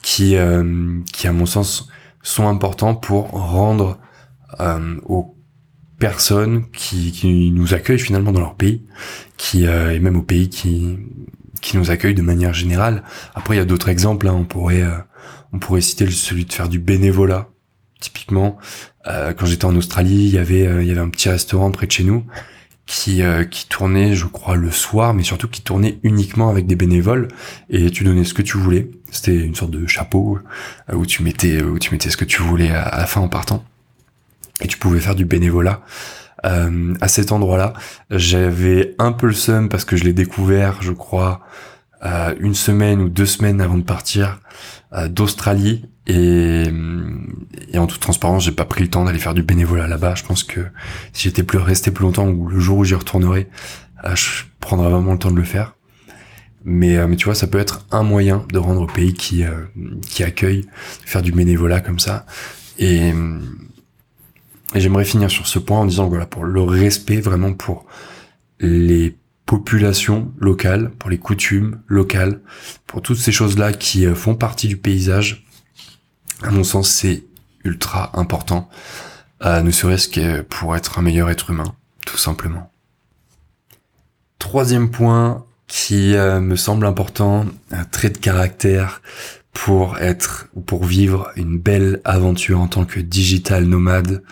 qui, 0.00 0.36
qui 1.12 1.26
à 1.26 1.32
mon 1.32 1.44
sens, 1.44 1.88
sont 2.22 2.46
importants 2.46 2.94
pour 2.94 3.30
rendre 3.30 3.98
aux 5.04 5.36
personnes 6.02 6.68
qui, 6.72 7.12
qui 7.12 7.52
nous 7.52 7.74
accueillent 7.74 8.00
finalement 8.00 8.32
dans 8.32 8.40
leur 8.40 8.56
pays, 8.56 8.82
qui 9.36 9.68
euh, 9.68 9.94
et 9.94 10.00
même 10.00 10.16
au 10.16 10.22
pays 10.22 10.48
qui 10.48 10.98
qui 11.60 11.76
nous 11.76 11.92
accueillent 11.92 12.16
de 12.16 12.22
manière 12.22 12.52
générale. 12.52 13.04
Après, 13.36 13.54
il 13.54 13.58
y 13.58 13.60
a 13.60 13.64
d'autres 13.64 13.88
exemples. 13.88 14.26
Hein. 14.26 14.34
On 14.34 14.42
pourrait 14.42 14.82
euh, 14.82 14.98
on 15.52 15.60
pourrait 15.60 15.80
citer 15.80 16.10
celui 16.10 16.44
de 16.44 16.52
faire 16.52 16.68
du 16.68 16.80
bénévolat. 16.80 17.50
Typiquement, 18.00 18.58
euh, 19.06 19.32
quand 19.32 19.46
j'étais 19.46 19.64
en 19.64 19.76
Australie, 19.76 20.24
il 20.26 20.34
y 20.34 20.38
avait 20.38 20.64
il 20.82 20.88
y 20.88 20.90
avait 20.90 21.00
un 21.00 21.08
petit 21.08 21.28
restaurant 21.28 21.70
près 21.70 21.86
de 21.86 21.92
chez 21.92 22.02
nous 22.02 22.26
qui 22.94 23.22
qui 23.50 23.66
tournait, 23.68 24.14
je 24.14 24.26
crois, 24.26 24.56
le 24.56 24.70
soir, 24.70 25.14
mais 25.14 25.22
surtout 25.22 25.48
qui 25.48 25.62
tournait 25.62 25.98
uniquement 26.02 26.48
avec 26.48 26.66
des 26.66 26.76
bénévoles. 26.76 27.28
Et 27.70 27.90
tu 27.90 28.04
donnais 28.04 28.24
ce 28.24 28.34
que 28.34 28.42
tu 28.42 28.58
voulais. 28.58 28.90
C'était 29.10 29.36
une 29.36 29.54
sorte 29.54 29.70
de 29.70 29.86
chapeau 29.86 30.38
où 30.92 31.06
tu 31.06 31.22
mettais 31.22 31.62
où 31.62 31.78
tu 31.78 31.92
mettais 31.92 32.10
ce 32.10 32.16
que 32.16 32.24
tu 32.24 32.42
voulais 32.42 32.70
à 32.70 32.98
la 32.98 33.06
fin 33.06 33.20
en 33.20 33.28
partant 33.28 33.64
et 34.62 34.68
tu 34.68 34.78
pouvais 34.78 35.00
faire 35.00 35.14
du 35.14 35.24
bénévolat. 35.24 35.82
Euh, 36.44 36.94
à 37.00 37.08
cet 37.08 37.32
endroit-là, 37.32 37.72
j'avais 38.10 38.94
un 38.98 39.12
peu 39.12 39.26
le 39.26 39.32
seum 39.32 39.68
parce 39.68 39.84
que 39.84 39.96
je 39.96 40.04
l'ai 40.04 40.12
découvert, 40.12 40.82
je 40.82 40.92
crois, 40.92 41.40
euh, 42.04 42.34
une 42.40 42.54
semaine 42.54 43.00
ou 43.00 43.08
deux 43.08 43.26
semaines 43.26 43.60
avant 43.60 43.78
de 43.78 43.82
partir 43.82 44.40
euh, 44.92 45.08
d'Australie 45.08 45.84
et, 46.08 46.64
et, 47.72 47.78
en 47.78 47.86
toute 47.86 48.00
transparence, 48.00 48.44
j'ai 48.44 48.52
pas 48.52 48.64
pris 48.64 48.82
le 48.82 48.90
temps 48.90 49.04
d'aller 49.04 49.20
faire 49.20 49.34
du 49.34 49.42
bénévolat 49.44 49.86
là-bas. 49.86 50.16
Je 50.16 50.24
pense 50.24 50.42
que 50.42 50.60
si 51.12 51.28
j'étais 51.28 51.44
plus 51.44 51.58
resté 51.58 51.92
plus 51.92 52.04
longtemps 52.04 52.28
ou 52.28 52.48
le 52.48 52.58
jour 52.58 52.78
où 52.78 52.84
j'y 52.84 52.96
retournerai, 52.96 53.48
euh, 54.04 54.16
je 54.16 54.42
prendrais 54.58 54.90
vraiment 54.90 55.12
le 55.12 55.18
temps 55.18 55.30
de 55.30 55.36
le 55.36 55.44
faire. 55.44 55.76
Mais, 56.64 56.96
euh, 56.96 57.06
mais 57.06 57.14
tu 57.14 57.26
vois, 57.26 57.36
ça 57.36 57.46
peut 57.46 57.60
être 57.60 57.86
un 57.92 58.02
moyen 58.02 58.44
de 58.52 58.58
rendre 58.58 58.80
au 58.80 58.86
pays 58.86 59.14
qui, 59.14 59.44
qui 60.08 60.24
accueille, 60.24 60.66
faire 61.04 61.22
du 61.22 61.30
bénévolat 61.30 61.80
comme 61.80 62.00
ça. 62.00 62.26
Et, 62.78 63.12
et 64.74 64.80
j'aimerais 64.80 65.04
finir 65.04 65.30
sur 65.30 65.46
ce 65.46 65.60
point 65.60 65.78
en 65.78 65.84
disant 65.84 66.08
voilà 66.08 66.26
pour 66.26 66.44
le 66.44 66.62
respect 66.62 67.20
vraiment 67.20 67.52
pour 67.52 67.86
les 68.58 69.16
populations 69.46 70.32
locales, 70.38 70.90
pour 70.98 71.10
les 71.10 71.18
coutumes 71.18 71.80
locales, 71.86 72.40
pour 72.86 73.02
toutes 73.02 73.18
ces 73.18 73.32
choses-là 73.32 73.72
qui 73.72 74.06
euh, 74.06 74.14
font 74.14 74.34
partie 74.34 74.68
du 74.68 74.76
paysage. 74.76 75.44
À 76.42 76.50
mon 76.50 76.64
sens, 76.64 76.90
c'est 76.90 77.24
ultra 77.64 78.18
important, 78.18 78.68
euh, 79.44 79.62
ne 79.62 79.70
serait-ce 79.70 80.08
que 80.08 80.42
pour 80.42 80.76
être 80.76 80.98
un 80.98 81.02
meilleur 81.02 81.30
être 81.30 81.50
humain, 81.50 81.74
tout 82.06 82.18
simplement. 82.18 82.72
Troisième 84.38 84.90
point 84.90 85.44
qui 85.66 86.14
euh, 86.16 86.40
me 86.40 86.56
semble 86.56 86.86
important, 86.86 87.46
un 87.70 87.84
trait 87.84 88.10
de 88.10 88.18
caractère 88.18 89.00
pour 89.52 89.98
être 89.98 90.48
ou 90.54 90.60
pour 90.60 90.84
vivre 90.84 91.30
une 91.36 91.58
belle 91.58 92.00
aventure 92.04 92.60
en 92.60 92.68
tant 92.68 92.84
que 92.84 93.00
digital 93.00 93.64
nomade, 93.64 94.22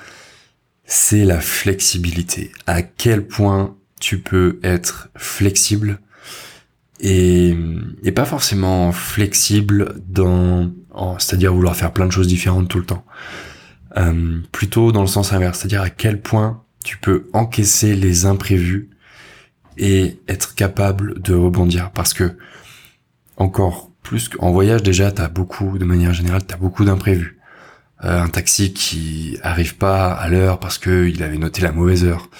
c'est 0.84 1.24
la 1.24 1.40
flexibilité. 1.40 2.52
À 2.66 2.82
quel 2.82 3.26
point 3.26 3.76
tu 4.00 4.18
peux 4.18 4.58
être 4.62 5.10
flexible 5.16 6.00
et, 7.02 7.56
pas 8.14 8.24
forcément 8.24 8.92
flexible 8.92 9.94
dans, 10.08 10.70
c'est-à-dire 11.18 11.54
vouloir 11.54 11.76
faire 11.76 11.92
plein 11.92 12.06
de 12.06 12.12
choses 12.12 12.26
différentes 12.26 12.68
tout 12.68 12.78
le 12.78 12.84
temps. 12.84 13.04
Euh, 13.96 14.40
plutôt 14.52 14.92
dans 14.92 15.00
le 15.00 15.06
sens 15.06 15.32
inverse, 15.32 15.58
c'est-à-dire 15.58 15.82
à 15.82 15.90
quel 15.90 16.20
point 16.20 16.62
tu 16.84 16.96
peux 16.98 17.28
encaisser 17.32 17.94
les 17.94 18.26
imprévus 18.26 18.90
et 19.78 20.18
être 20.28 20.54
capable 20.54 21.20
de 21.22 21.34
rebondir. 21.34 21.90
Parce 21.92 22.14
que 22.14 22.36
encore 23.36 23.90
plus 24.02 24.28
qu'en 24.28 24.50
voyage 24.50 24.82
déjà 24.82 25.10
t'as 25.10 25.28
beaucoup 25.28 25.78
de 25.78 25.84
manière 25.84 26.12
générale 26.12 26.44
t'as 26.44 26.56
beaucoup 26.56 26.84
d'imprévus. 26.84 27.38
Euh, 28.04 28.22
un 28.22 28.28
taxi 28.28 28.72
qui 28.72 29.38
arrive 29.42 29.76
pas 29.76 30.12
à 30.12 30.28
l'heure 30.28 30.58
parce 30.58 30.78
que 30.78 31.08
il 31.08 31.22
avait 31.22 31.38
noté 31.38 31.62
la 31.62 31.72
mauvaise 31.72 32.04
heure, 32.04 32.30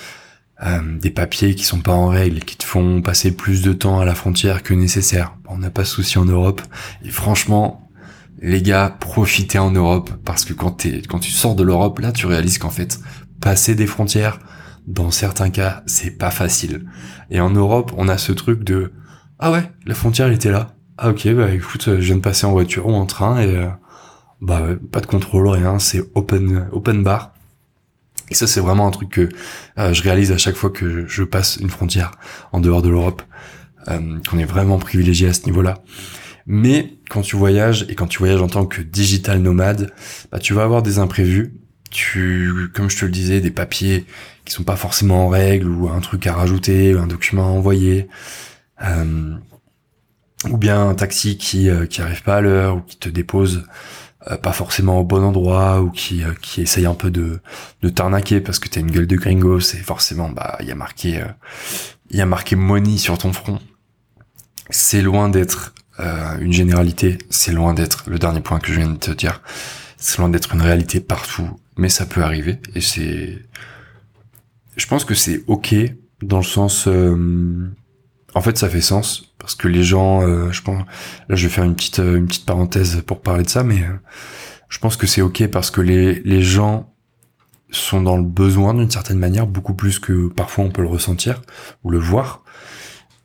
euh, 0.62 0.98
des 0.98 1.10
papiers 1.10 1.54
qui 1.54 1.64
sont 1.64 1.80
pas 1.80 1.92
en 1.92 2.08
règle, 2.08 2.40
qui 2.40 2.56
te 2.56 2.64
font 2.64 3.02
passer 3.02 3.32
plus 3.32 3.62
de 3.62 3.72
temps 3.72 4.00
à 4.00 4.04
la 4.04 4.14
frontière 4.14 4.62
que 4.62 4.74
nécessaire. 4.74 5.34
On 5.48 5.58
n'a 5.58 5.70
pas 5.70 5.82
de 5.82 5.86
souci 5.86 6.18
en 6.18 6.24
Europe. 6.24 6.60
Et 7.04 7.10
franchement, 7.10 7.88
les 8.40 8.62
gars, 8.62 8.96
profitez 9.00 9.58
en 9.58 9.70
Europe 9.70 10.10
parce 10.24 10.44
que 10.44 10.52
quand 10.52 10.86
quand 11.08 11.18
tu 11.18 11.30
sors 11.30 11.54
de 11.54 11.62
l'Europe, 11.62 11.98
là, 11.98 12.12
tu 12.12 12.26
réalises 12.26 12.58
qu'en 12.58 12.70
fait, 12.70 13.00
passer 13.40 13.74
des 13.74 13.86
frontières, 13.86 14.38
dans 14.86 15.10
certains 15.10 15.50
cas, 15.50 15.82
c'est 15.86 16.18
pas 16.18 16.30
facile. 16.30 16.86
Et 17.30 17.40
en 17.40 17.50
Europe, 17.50 17.92
on 17.96 18.08
a 18.08 18.18
ce 18.18 18.32
truc 18.32 18.64
de, 18.64 18.92
ah 19.38 19.52
ouais, 19.52 19.70
la 19.86 19.94
frontière, 19.94 20.26
elle 20.26 20.34
était 20.34 20.50
là. 20.50 20.74
Ah 20.98 21.10
ok, 21.10 21.28
bah 21.34 21.50
écoute, 21.50 21.84
je 21.86 22.06
viens 22.06 22.16
de 22.16 22.20
passer 22.20 22.46
en 22.46 22.52
voiture 22.52 22.86
ou 22.86 22.92
en 22.92 23.06
train 23.06 23.40
et 23.40 23.56
euh, 23.56 23.68
bah 24.40 24.62
pas 24.90 25.00
de 25.00 25.06
contrôle 25.06 25.48
rien 25.48 25.78
c'est 25.78 26.02
open 26.14 26.68
open 26.72 27.02
bar 27.02 27.32
et 28.30 28.34
ça 28.34 28.46
c'est 28.46 28.60
vraiment 28.60 28.86
un 28.86 28.90
truc 28.90 29.10
que 29.10 29.28
euh, 29.78 29.92
je 29.92 30.02
réalise 30.02 30.32
à 30.32 30.38
chaque 30.38 30.56
fois 30.56 30.70
que 30.70 31.06
je 31.06 31.22
passe 31.22 31.56
une 31.56 31.70
frontière 31.70 32.12
en 32.52 32.60
dehors 32.60 32.82
de 32.82 32.88
l'Europe 32.88 33.22
euh, 33.88 34.18
qu'on 34.28 34.38
est 34.38 34.44
vraiment 34.44 34.78
privilégié 34.78 35.28
à 35.28 35.32
ce 35.32 35.44
niveau-là. 35.46 35.82
Mais 36.46 36.98
quand 37.08 37.22
tu 37.22 37.36
voyages 37.36 37.86
et 37.88 37.94
quand 37.94 38.06
tu 38.06 38.18
voyages 38.18 38.40
en 38.40 38.48
tant 38.48 38.66
que 38.66 38.82
digital 38.82 39.40
nomade 39.40 39.92
bah 40.32 40.38
tu 40.38 40.54
vas 40.54 40.62
avoir 40.62 40.82
des 40.82 40.98
imprévus. 40.98 41.54
Tu 41.90 42.70
comme 42.72 42.88
je 42.88 42.98
te 42.98 43.04
le 43.04 43.10
disais 43.10 43.40
des 43.40 43.50
papiers 43.50 44.06
qui 44.44 44.54
sont 44.54 44.62
pas 44.62 44.76
forcément 44.76 45.26
en 45.26 45.28
règle 45.28 45.68
ou 45.68 45.88
un 45.88 45.98
truc 45.98 46.24
à 46.28 46.34
rajouter 46.34 46.94
ou 46.94 47.00
un 47.00 47.08
document 47.08 47.46
à 47.46 47.50
envoyer 47.50 48.06
euh, 48.82 49.34
ou 50.48 50.56
bien 50.56 50.88
un 50.88 50.94
taxi 50.94 51.36
qui 51.36 51.68
qui 51.88 52.00
arrive 52.00 52.22
pas 52.22 52.36
à 52.36 52.40
l'heure 52.42 52.76
ou 52.76 52.80
qui 52.82 52.96
te 52.96 53.08
dépose 53.08 53.64
euh, 54.28 54.36
pas 54.36 54.52
forcément 54.52 55.00
au 55.00 55.04
bon 55.04 55.22
endroit 55.24 55.80
ou 55.80 55.90
qui 55.90 56.22
euh, 56.22 56.34
qui 56.42 56.60
essaye 56.60 56.84
un 56.84 56.94
peu 56.94 57.10
de 57.10 57.40
de 57.80 57.88
t'arnaquer 57.88 58.40
parce 58.40 58.58
que 58.58 58.68
t'as 58.68 58.80
une 58.80 58.90
gueule 58.90 59.06
de 59.06 59.16
gringo, 59.16 59.60
c'est 59.60 59.78
forcément 59.78 60.28
bah 60.28 60.58
il 60.60 60.66
y 60.66 60.70
a 60.70 60.74
marqué 60.74 61.22
euh, 61.22 61.26
il 62.10 62.18
y 62.18 62.20
a 62.20 62.26
marqué 62.26 62.54
money 62.54 62.98
sur 62.98 63.16
ton 63.16 63.32
front. 63.32 63.58
C'est 64.68 65.02
loin 65.02 65.28
d'être 65.28 65.74
une 66.40 66.52
généralité, 66.52 67.18
c'est 67.28 67.52
loin 67.52 67.74
d'être 67.74 68.04
le 68.06 68.18
dernier 68.18 68.40
point 68.40 68.58
que 68.58 68.68
je 68.68 68.80
viens 68.80 68.88
de 68.88 68.96
te 68.96 69.10
dire. 69.10 69.42
C'est 69.98 70.16
loin 70.18 70.30
d'être 70.30 70.54
une 70.54 70.62
réalité 70.62 70.98
partout, 71.00 71.60
mais 71.76 71.90
ça 71.90 72.06
peut 72.06 72.22
arriver 72.22 72.58
et 72.74 72.80
c'est 72.80 73.38
je 74.76 74.86
pense 74.86 75.04
que 75.04 75.14
c'est 75.14 75.42
OK 75.46 75.74
dans 76.22 76.38
le 76.38 76.44
sens 76.44 76.88
en 78.34 78.40
fait, 78.40 78.58
ça 78.58 78.68
fait 78.68 78.80
sens 78.80 79.29
parce 79.40 79.54
que 79.54 79.66
les 79.66 79.82
gens, 79.82 80.22
euh, 80.22 80.52
je 80.52 80.62
pense, 80.62 80.84
là, 81.28 81.34
je 81.34 81.46
vais 81.46 81.52
faire 81.52 81.64
une 81.64 81.74
petite 81.74 81.98
euh, 81.98 82.16
une 82.16 82.26
petite 82.26 82.46
parenthèse 82.46 83.02
pour 83.06 83.22
parler 83.22 83.42
de 83.42 83.48
ça, 83.48 83.64
mais 83.64 83.82
euh, 83.82 83.98
je 84.68 84.78
pense 84.78 84.96
que 84.96 85.06
c'est 85.06 85.22
ok 85.22 85.48
parce 85.48 85.70
que 85.70 85.80
les 85.80 86.20
les 86.20 86.42
gens 86.42 86.92
sont 87.72 88.02
dans 88.02 88.16
le 88.16 88.24
besoin 88.24 88.74
d'une 88.74 88.90
certaine 88.90 89.18
manière 89.18 89.46
beaucoup 89.46 89.74
plus 89.74 89.98
que 89.98 90.28
parfois 90.28 90.64
on 90.64 90.70
peut 90.70 90.82
le 90.82 90.88
ressentir 90.88 91.40
ou 91.82 91.90
le 91.90 91.98
voir, 91.98 92.44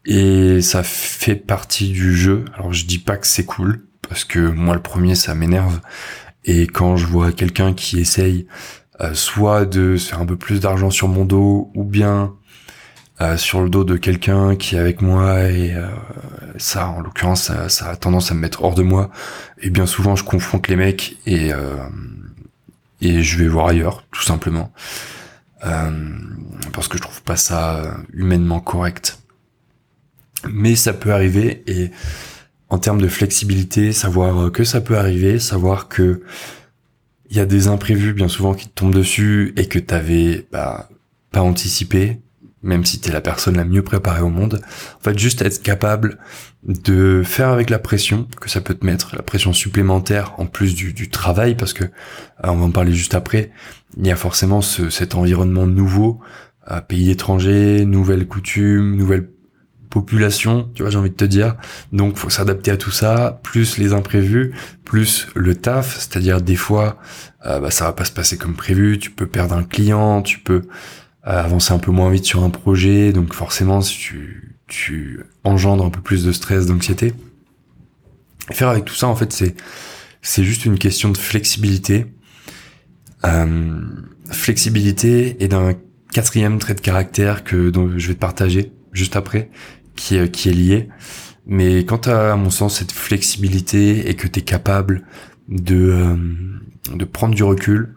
et 0.05 0.61
ça 0.61 0.83
fait 0.83 1.35
partie 1.35 1.89
du 1.89 2.15
jeu. 2.15 2.45
Alors, 2.55 2.73
je 2.73 2.85
dis 2.85 2.99
pas 2.99 3.17
que 3.17 3.27
c'est 3.27 3.45
cool 3.45 3.85
parce 4.07 4.23
que 4.23 4.39
moi, 4.39 4.75
le 4.75 4.81
premier, 4.81 5.15
ça 5.15 5.35
m'énerve, 5.35 5.81
et 6.45 6.67
quand 6.67 6.95
je 6.95 7.07
vois 7.07 7.31
quelqu'un 7.31 7.73
qui 7.73 7.99
essaye 7.99 8.47
soit 9.13 9.65
de 9.65 9.97
faire 9.97 10.21
un 10.21 10.25
peu 10.25 10.37
plus 10.37 10.61
d'argent 10.61 10.89
sur 10.89 11.09
mon 11.09 11.25
dos 11.25 11.69
ou 11.75 11.83
bien 11.83 12.33
euh, 13.21 13.37
sur 13.37 13.61
le 13.61 13.69
dos 13.69 13.85
de 13.85 13.95
quelqu'un 13.95 14.57
qui 14.57 14.75
est 14.75 14.79
avec 14.79 15.01
moi 15.01 15.43
et 15.43 15.73
euh, 15.73 15.87
ça 16.57 16.89
en 16.89 16.99
l'occurrence 16.99 17.49
ça, 17.69 17.89
a 17.89 17.95
tendance 17.95 18.29
à 18.29 18.33
me 18.33 18.41
mettre 18.41 18.61
hors 18.61 18.75
de 18.75 18.83
moi. 18.83 19.09
Et 19.61 19.69
bien 19.69 19.85
souvent 19.85 20.17
je 20.17 20.25
confronte 20.25 20.67
les 20.67 20.75
mecs 20.75 21.15
et 21.25 21.53
euh, 21.53 21.77
et 22.99 23.23
je 23.23 23.37
vais 23.37 23.47
voir 23.47 23.67
ailleurs 23.67 24.05
tout 24.11 24.23
simplement. 24.23 24.71
Parce 26.73 26.87
que 26.87 26.97
je 26.97 27.01
trouve 27.01 27.23
pas 27.23 27.37
ça 27.37 27.97
humainement 28.13 28.59
correct. 28.59 29.19
Mais 30.47 30.75
ça 30.75 30.93
peut 30.93 31.11
arriver 31.11 31.63
et 31.65 31.89
en 32.69 32.77
termes 32.77 33.01
de 33.01 33.07
flexibilité 33.07 33.93
savoir 33.93 34.51
que 34.51 34.63
ça 34.63 34.81
peut 34.81 34.97
arriver 34.97 35.39
savoir 35.39 35.87
que 35.87 36.21
il 37.29 37.37
y 37.37 37.39
a 37.39 37.45
des 37.45 37.67
imprévus 37.67 38.13
bien 38.13 38.27
souvent 38.27 38.53
qui 38.53 38.67
te 38.67 38.73
tombent 38.73 38.93
dessus 38.93 39.53
et 39.55 39.67
que 39.67 39.79
t'avais 39.79 40.45
bah, 40.51 40.89
pas 41.31 41.41
anticipé 41.41 42.19
même 42.65 42.83
si 42.83 42.99
tu 42.99 43.09
es 43.09 43.13
la 43.13 43.21
personne 43.21 43.55
la 43.55 43.63
mieux 43.63 43.83
préparée 43.83 44.21
au 44.21 44.29
monde. 44.29 44.59
En 44.97 45.03
fait, 45.03 45.17
juste 45.17 45.41
être 45.43 45.61
capable 45.61 46.17
de 46.63 47.21
faire 47.23 47.49
avec 47.49 47.69
la 47.69 47.77
pression 47.77 48.27
que 48.41 48.49
ça 48.49 48.59
peut 48.59 48.73
te 48.73 48.85
mettre, 48.85 49.15
la 49.15 49.21
pression 49.21 49.53
supplémentaire 49.53 50.33
en 50.39 50.47
plus 50.47 50.73
du, 50.73 51.09
travail, 51.09 51.55
parce 51.55 51.73
que 51.73 51.83
euh, 51.83 51.89
on 52.43 52.55
va 52.55 52.65
en 52.65 52.71
parler 52.71 52.91
juste 52.91 53.13
après. 53.13 53.51
Il 53.97 54.07
y 54.07 54.11
a 54.11 54.15
forcément 54.15 54.61
cet 54.61 55.13
environnement 55.13 55.67
nouveau, 55.67 56.19
euh, 56.71 56.81
pays 56.81 57.11
étranger, 57.11 57.85
nouvelles 57.85 58.27
coutumes, 58.27 58.95
nouvelles 58.95 59.29
populations, 59.91 60.69
tu 60.73 60.81
vois, 60.81 60.89
j'ai 60.89 60.97
envie 60.97 61.11
de 61.11 61.15
te 61.15 61.23
dire. 61.23 61.55
Donc, 61.93 62.17
faut 62.17 62.31
s'adapter 62.31 62.71
à 62.71 62.77
tout 62.77 62.91
ça, 62.91 63.39
plus 63.43 63.77
les 63.77 63.93
imprévus, 63.93 64.53
plus 64.83 65.27
le 65.35 65.55
taf, 65.55 65.99
c'est-à-dire 65.99 66.41
des 66.41 66.55
fois, 66.55 66.97
euh, 67.45 67.59
bah, 67.59 67.69
ça 67.69 67.85
va 67.85 67.93
pas 67.93 68.05
se 68.05 68.11
passer 68.11 68.37
comme 68.37 68.55
prévu, 68.55 68.97
tu 68.97 69.11
peux 69.11 69.27
perdre 69.27 69.55
un 69.55 69.63
client, 69.63 70.23
tu 70.23 70.39
peux 70.39 70.63
avancer 71.25 71.73
un 71.73 71.79
peu 71.79 71.91
moins 71.91 72.09
vite 72.09 72.25
sur 72.25 72.43
un 72.43 72.49
projet, 72.49 73.11
donc 73.11 73.33
forcément 73.33 73.79
tu, 73.79 74.57
tu 74.67 75.23
engendres 75.43 75.85
un 75.85 75.89
peu 75.89 76.01
plus 76.01 76.23
de 76.23 76.31
stress, 76.31 76.67
d'anxiété. 76.67 77.13
Faire 78.51 78.69
avec 78.69 78.85
tout 78.85 78.93
ça, 78.93 79.07
en 79.07 79.15
fait, 79.15 79.33
c'est 79.33 79.55
c'est 80.21 80.43
juste 80.43 80.65
une 80.65 80.79
question 80.79 81.09
de 81.09 81.17
flexibilité. 81.17 82.07
Euh, 83.25 83.81
flexibilité 84.31 85.43
et 85.43 85.47
d'un 85.47 85.75
quatrième 86.11 86.57
trait 86.57 86.73
de 86.73 86.81
caractère 86.81 87.43
que 87.43 87.71
je 87.97 88.07
vais 88.07 88.15
te 88.15 88.19
partager 88.19 88.71
juste 88.91 89.15
après, 89.15 89.51
qui, 89.95 90.15
est, 90.15 90.31
qui 90.31 90.49
est 90.49 90.53
lié. 90.53 90.89
Mais 91.45 91.85
quand 91.85 91.99
tu 91.99 92.09
à 92.09 92.35
mon 92.35 92.49
sens, 92.49 92.79
cette 92.79 92.91
flexibilité 92.91 94.09
et 94.09 94.15
que 94.15 94.27
tu 94.27 94.39
es 94.39 94.41
capable 94.41 95.03
de, 95.47 95.91
euh, 95.91 96.15
de 96.95 97.05
prendre 97.05 97.35
du 97.35 97.43
recul, 97.43 97.95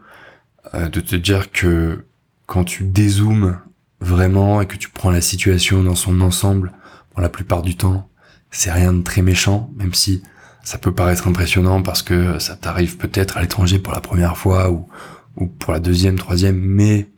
euh, 0.74 0.88
de 0.88 1.00
te 1.00 1.16
dire 1.16 1.50
que 1.50 2.04
quand 2.48 2.64
tu 2.64 2.84
dézoomes 2.84 3.58
vraiment 4.00 4.62
et 4.62 4.66
que 4.66 4.76
tu 4.76 4.88
prends 4.88 5.10
la 5.10 5.20
situation 5.20 5.82
dans 5.82 5.94
son 5.94 6.20
ensemble, 6.22 6.72
pour 7.10 7.20
la 7.20 7.28
plupart 7.28 7.60
du 7.60 7.76
temps, 7.76 8.08
c'est 8.50 8.72
rien 8.72 8.94
de 8.94 9.02
très 9.02 9.20
méchant, 9.20 9.70
même 9.76 9.92
si 9.92 10.22
ça 10.64 10.78
peut 10.78 10.94
paraître 10.94 11.28
impressionnant 11.28 11.82
parce 11.82 12.02
que 12.02 12.38
ça 12.38 12.56
t'arrive 12.56 12.96
peut-être 12.96 13.36
à 13.36 13.42
l'étranger 13.42 13.78
pour 13.78 13.92
la 13.92 14.00
première 14.00 14.38
fois 14.38 14.70
ou, 14.70 14.88
ou 15.36 15.46
pour 15.46 15.74
la 15.74 15.78
deuxième, 15.78 16.16
troisième, 16.16 16.58
mais 16.58 17.10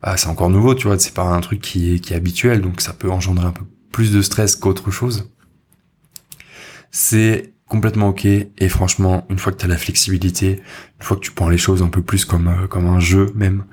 bah, 0.00 0.16
c'est 0.16 0.28
encore 0.28 0.48
nouveau, 0.48 0.74
tu 0.74 0.86
vois, 0.86 0.98
c'est 0.98 1.12
pas 1.12 1.24
un 1.24 1.40
truc 1.42 1.60
qui 1.60 1.94
est, 1.94 2.12
habituel, 2.12 2.62
donc 2.62 2.80
ça 2.80 2.94
peut 2.94 3.10
engendrer 3.10 3.46
un 3.46 3.52
peu 3.52 3.64
plus 3.92 4.12
de 4.12 4.22
stress 4.22 4.56
qu'autre 4.56 4.90
chose. 4.90 5.30
C'est 6.90 7.52
complètement 7.66 8.08
ok 8.08 8.24
et 8.24 8.68
franchement, 8.70 9.26
une 9.28 9.38
fois 9.38 9.52
que 9.52 9.58
tu 9.58 9.66
as 9.66 9.68
la 9.68 9.76
flexibilité, 9.76 10.62
une 10.98 11.04
fois 11.04 11.18
que 11.18 11.22
tu 11.22 11.32
prends 11.32 11.50
les 11.50 11.58
choses 11.58 11.82
un 11.82 11.88
peu 11.88 12.00
plus 12.00 12.24
comme, 12.24 12.48
euh, 12.48 12.66
comme 12.66 12.86
un 12.86 12.98
jeu 12.98 13.30
même, 13.34 13.64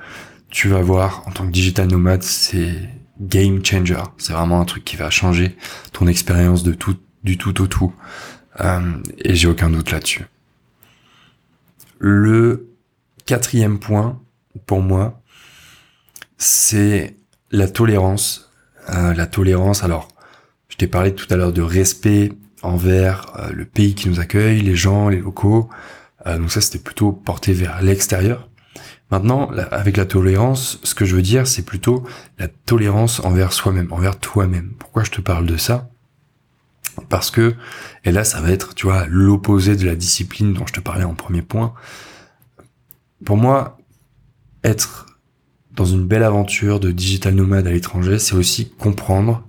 tu 0.49 0.69
vas 0.69 0.81
voir 0.81 1.23
en 1.27 1.31
tant 1.31 1.45
que 1.45 1.51
digital 1.51 1.87
nomade, 1.87 2.23
c'est 2.23 2.73
game 3.19 3.63
changer. 3.63 4.01
C'est 4.17 4.33
vraiment 4.33 4.61
un 4.61 4.65
truc 4.65 4.83
qui 4.83 4.95
va 4.95 5.09
changer 5.09 5.55
ton 5.91 6.07
expérience 6.07 6.63
de 6.63 6.73
tout, 6.73 6.97
du 7.23 7.37
tout 7.37 7.61
au 7.61 7.67
tout. 7.67 7.93
Euh, 8.61 8.93
et 9.19 9.35
j'ai 9.35 9.47
aucun 9.47 9.69
doute 9.69 9.91
là-dessus. 9.91 10.25
Le 11.99 12.69
quatrième 13.25 13.79
point 13.79 14.21
pour 14.65 14.81
moi, 14.81 15.21
c'est 16.37 17.15
la 17.51 17.67
tolérance. 17.67 18.51
Euh, 18.89 19.13
la 19.13 19.25
tolérance, 19.25 19.83
alors, 19.83 20.07
je 20.69 20.77
t'ai 20.77 20.87
parlé 20.87 21.13
tout 21.13 21.27
à 21.29 21.35
l'heure 21.35 21.53
de 21.53 21.61
respect 21.61 22.31
envers 22.61 23.33
euh, 23.37 23.51
le 23.51 23.65
pays 23.65 23.95
qui 23.95 24.09
nous 24.09 24.19
accueille, 24.19 24.61
les 24.61 24.75
gens, 24.75 25.09
les 25.09 25.19
locaux. 25.19 25.69
donc 26.25 26.51
ça, 26.51 26.61
c'était 26.61 26.79
plutôt 26.79 27.11
porté 27.11 27.53
vers 27.53 27.81
l'extérieur. 27.81 28.49
Maintenant, 29.09 29.49
avec 29.71 29.95
la 29.95 30.05
tolérance, 30.05 30.79
ce 30.83 30.93
que 30.93 31.05
je 31.05 31.15
veux 31.15 31.21
dire, 31.21 31.47
c'est 31.47 31.63
plutôt 31.63 32.03
la 32.39 32.47
tolérance 32.47 33.21
envers 33.21 33.53
soi-même, 33.53 33.91
envers 33.91 34.19
toi-même. 34.19 34.73
Pourquoi 34.77 35.03
je 35.03 35.11
te 35.11 35.21
parle 35.21 35.45
de 35.45 35.55
ça? 35.55 35.89
Parce 37.09 37.31
que, 37.31 37.55
et 38.03 38.11
là, 38.11 38.23
ça 38.23 38.41
va 38.41 38.51
être, 38.51 38.73
tu 38.73 38.85
vois, 38.87 39.05
l'opposé 39.07 39.75
de 39.75 39.85
la 39.85 39.95
discipline 39.95 40.53
dont 40.53 40.65
je 40.65 40.73
te 40.73 40.81
parlais 40.81 41.05
en 41.05 41.13
premier 41.13 41.41
point. 41.41 41.73
Pour 43.23 43.37
moi, 43.37 43.77
être 44.63 45.05
dans 45.71 45.85
une 45.85 46.05
belle 46.05 46.23
aventure 46.23 46.79
de 46.79 46.91
digital 46.91 47.35
nomade 47.35 47.67
à 47.67 47.71
l'étranger, 47.71 48.19
c'est 48.19 48.35
aussi 48.35 48.69
comprendre 48.69 49.47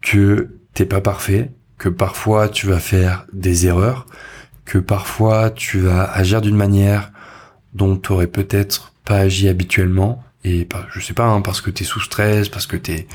que 0.00 0.56
t'es 0.72 0.86
pas 0.86 1.00
parfait, 1.00 1.50
que 1.78 1.88
parfois 1.88 2.48
tu 2.48 2.66
vas 2.66 2.78
faire 2.78 3.26
des 3.32 3.66
erreurs, 3.66 4.06
que 4.64 4.78
parfois 4.78 5.50
tu 5.50 5.80
vas 5.80 6.04
agir 6.04 6.40
d'une 6.40 6.56
manière 6.56 7.12
dont 7.74 7.96
tu 7.96 8.12
aurais 8.12 8.26
peut-être 8.26 8.92
pas 9.04 9.18
agi 9.18 9.48
habituellement. 9.48 10.22
Et 10.44 10.66
je 10.92 11.00
sais 11.00 11.14
pas 11.14 11.26
hein, 11.26 11.40
parce 11.40 11.60
que 11.60 11.70
t'es 11.70 11.84
sous 11.84 12.00
stress 12.00 12.48
parce 12.48 12.66
que 12.66 12.76
t'es 12.76 13.06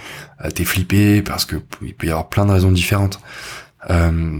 euh, 0.45 0.49
t'es 0.49 0.63
flippé 0.63 1.21
parce 1.21 1.43
que 1.43 1.57
il 1.81 1.93
peut 1.93 2.07
y 2.07 2.09
avoir 2.09 2.29
plein 2.29 2.45
de 2.45 2.51
raisons 2.51 2.71
différentes. 2.71 3.19
Euh, 3.89 4.39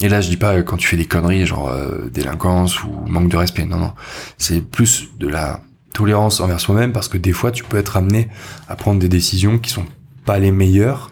et 0.00 0.08
là 0.08 0.20
je 0.20 0.28
dis 0.28 0.36
pas 0.36 0.62
quand 0.62 0.76
tu 0.76 0.86
fais 0.86 0.96
des 0.96 1.06
conneries 1.06 1.44
genre 1.44 1.68
euh, 1.68 2.08
délinquance 2.08 2.84
ou 2.84 2.90
manque 3.06 3.28
de 3.28 3.36
respect. 3.36 3.64
Non 3.64 3.78
non. 3.78 3.92
C'est 4.38 4.60
plus 4.60 5.08
de 5.18 5.26
la 5.26 5.60
tolérance 5.92 6.40
envers 6.40 6.60
soi-même 6.60 6.92
parce 6.92 7.08
que 7.08 7.18
des 7.18 7.32
fois 7.32 7.50
tu 7.50 7.64
peux 7.64 7.78
être 7.78 7.96
amené 7.96 8.28
à 8.68 8.76
prendre 8.76 9.00
des 9.00 9.08
décisions 9.08 9.58
qui 9.58 9.70
sont 9.70 9.86
pas 10.24 10.38
les 10.38 10.52
meilleures. 10.52 11.10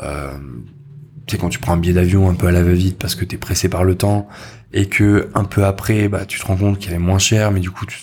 Euh, 0.00 0.36
sais 1.32 1.38
quand 1.38 1.48
tu 1.48 1.58
prends 1.58 1.72
un 1.72 1.76
billet 1.76 1.94
d'avion 1.94 2.28
un 2.28 2.34
peu 2.34 2.46
à 2.46 2.52
la 2.52 2.62
va-vite 2.62 2.98
parce 2.98 3.14
que 3.14 3.24
t'es 3.24 3.36
pressé 3.36 3.68
par 3.68 3.84
le 3.84 3.96
temps 3.96 4.28
et 4.72 4.86
que 4.88 5.30
un 5.34 5.44
peu 5.44 5.64
après, 5.64 6.08
bah, 6.08 6.24
tu 6.26 6.38
te 6.38 6.46
rends 6.46 6.56
compte 6.56 6.78
qu'il 6.78 6.92
est 6.92 6.98
moins 6.98 7.18
cher, 7.18 7.50
mais 7.50 7.60
du 7.60 7.70
coup, 7.70 7.86
tu 7.86 7.98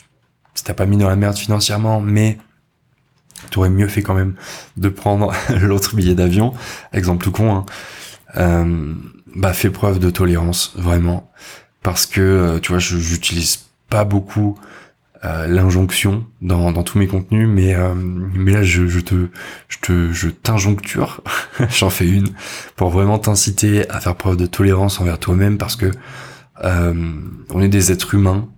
t'as 0.64 0.74
pas 0.74 0.86
mis 0.86 0.98
dans 0.98 1.10
la 1.10 1.16
merde 1.16 1.38
financièrement, 1.38 2.02
mais 2.02 2.40
tu 3.52 3.60
aurais 3.60 3.70
mieux 3.70 3.88
fait 3.88 4.02
quand 4.02 4.16
même 4.16 4.36
de 4.78 4.90
prendre 4.90 5.32
l'autre 5.62 5.96
billet 5.96 6.16
d'avion, 6.16 6.54
exemple 6.92 7.24
tout 7.24 7.32
con, 7.32 7.56
hein. 7.56 7.66
euh, 8.38 8.94
bah 9.36 9.54
fais 9.54 9.70
preuve 9.70 10.00
de 10.00 10.10
tolérance 10.10 10.74
vraiment, 10.76 11.32
parce 11.84 12.06
que 12.06 12.22
euh, 12.22 12.60
tu 12.60 12.72
vois, 12.72 12.80
j'utilise 12.80 13.66
pas 13.90 14.06
beaucoup 14.06 14.58
euh, 15.24 15.48
l'injonction 15.48 16.26
dans, 16.42 16.72
dans 16.74 16.84
tous 16.84 17.00
mes 17.00 17.08
contenus, 17.08 17.48
mais 17.48 17.74
euh, 17.74 17.94
mais 17.96 18.52
là 18.52 18.64
je, 18.64 18.86
je 18.86 19.00
te 19.00 19.30
je 19.70 19.78
te 19.82 20.12
je 20.12 20.28
t'injoncture, 20.28 21.22
j'en 21.70 21.90
fais 21.90 22.08
une 22.08 22.28
pour 22.76 22.90
vraiment 22.90 23.18
t'inciter 23.18 23.90
à 23.90 24.02
faire 24.02 24.16
preuve 24.16 24.36
de 24.36 24.46
tolérance 24.46 25.00
envers 25.00 25.18
toi-même, 25.18 25.58
parce 25.58 25.78
que 25.78 25.90
euh, 26.64 27.14
on 27.50 27.62
est 27.62 27.70
des 27.70 27.94
êtres 27.94 28.14
humains, 28.14 28.50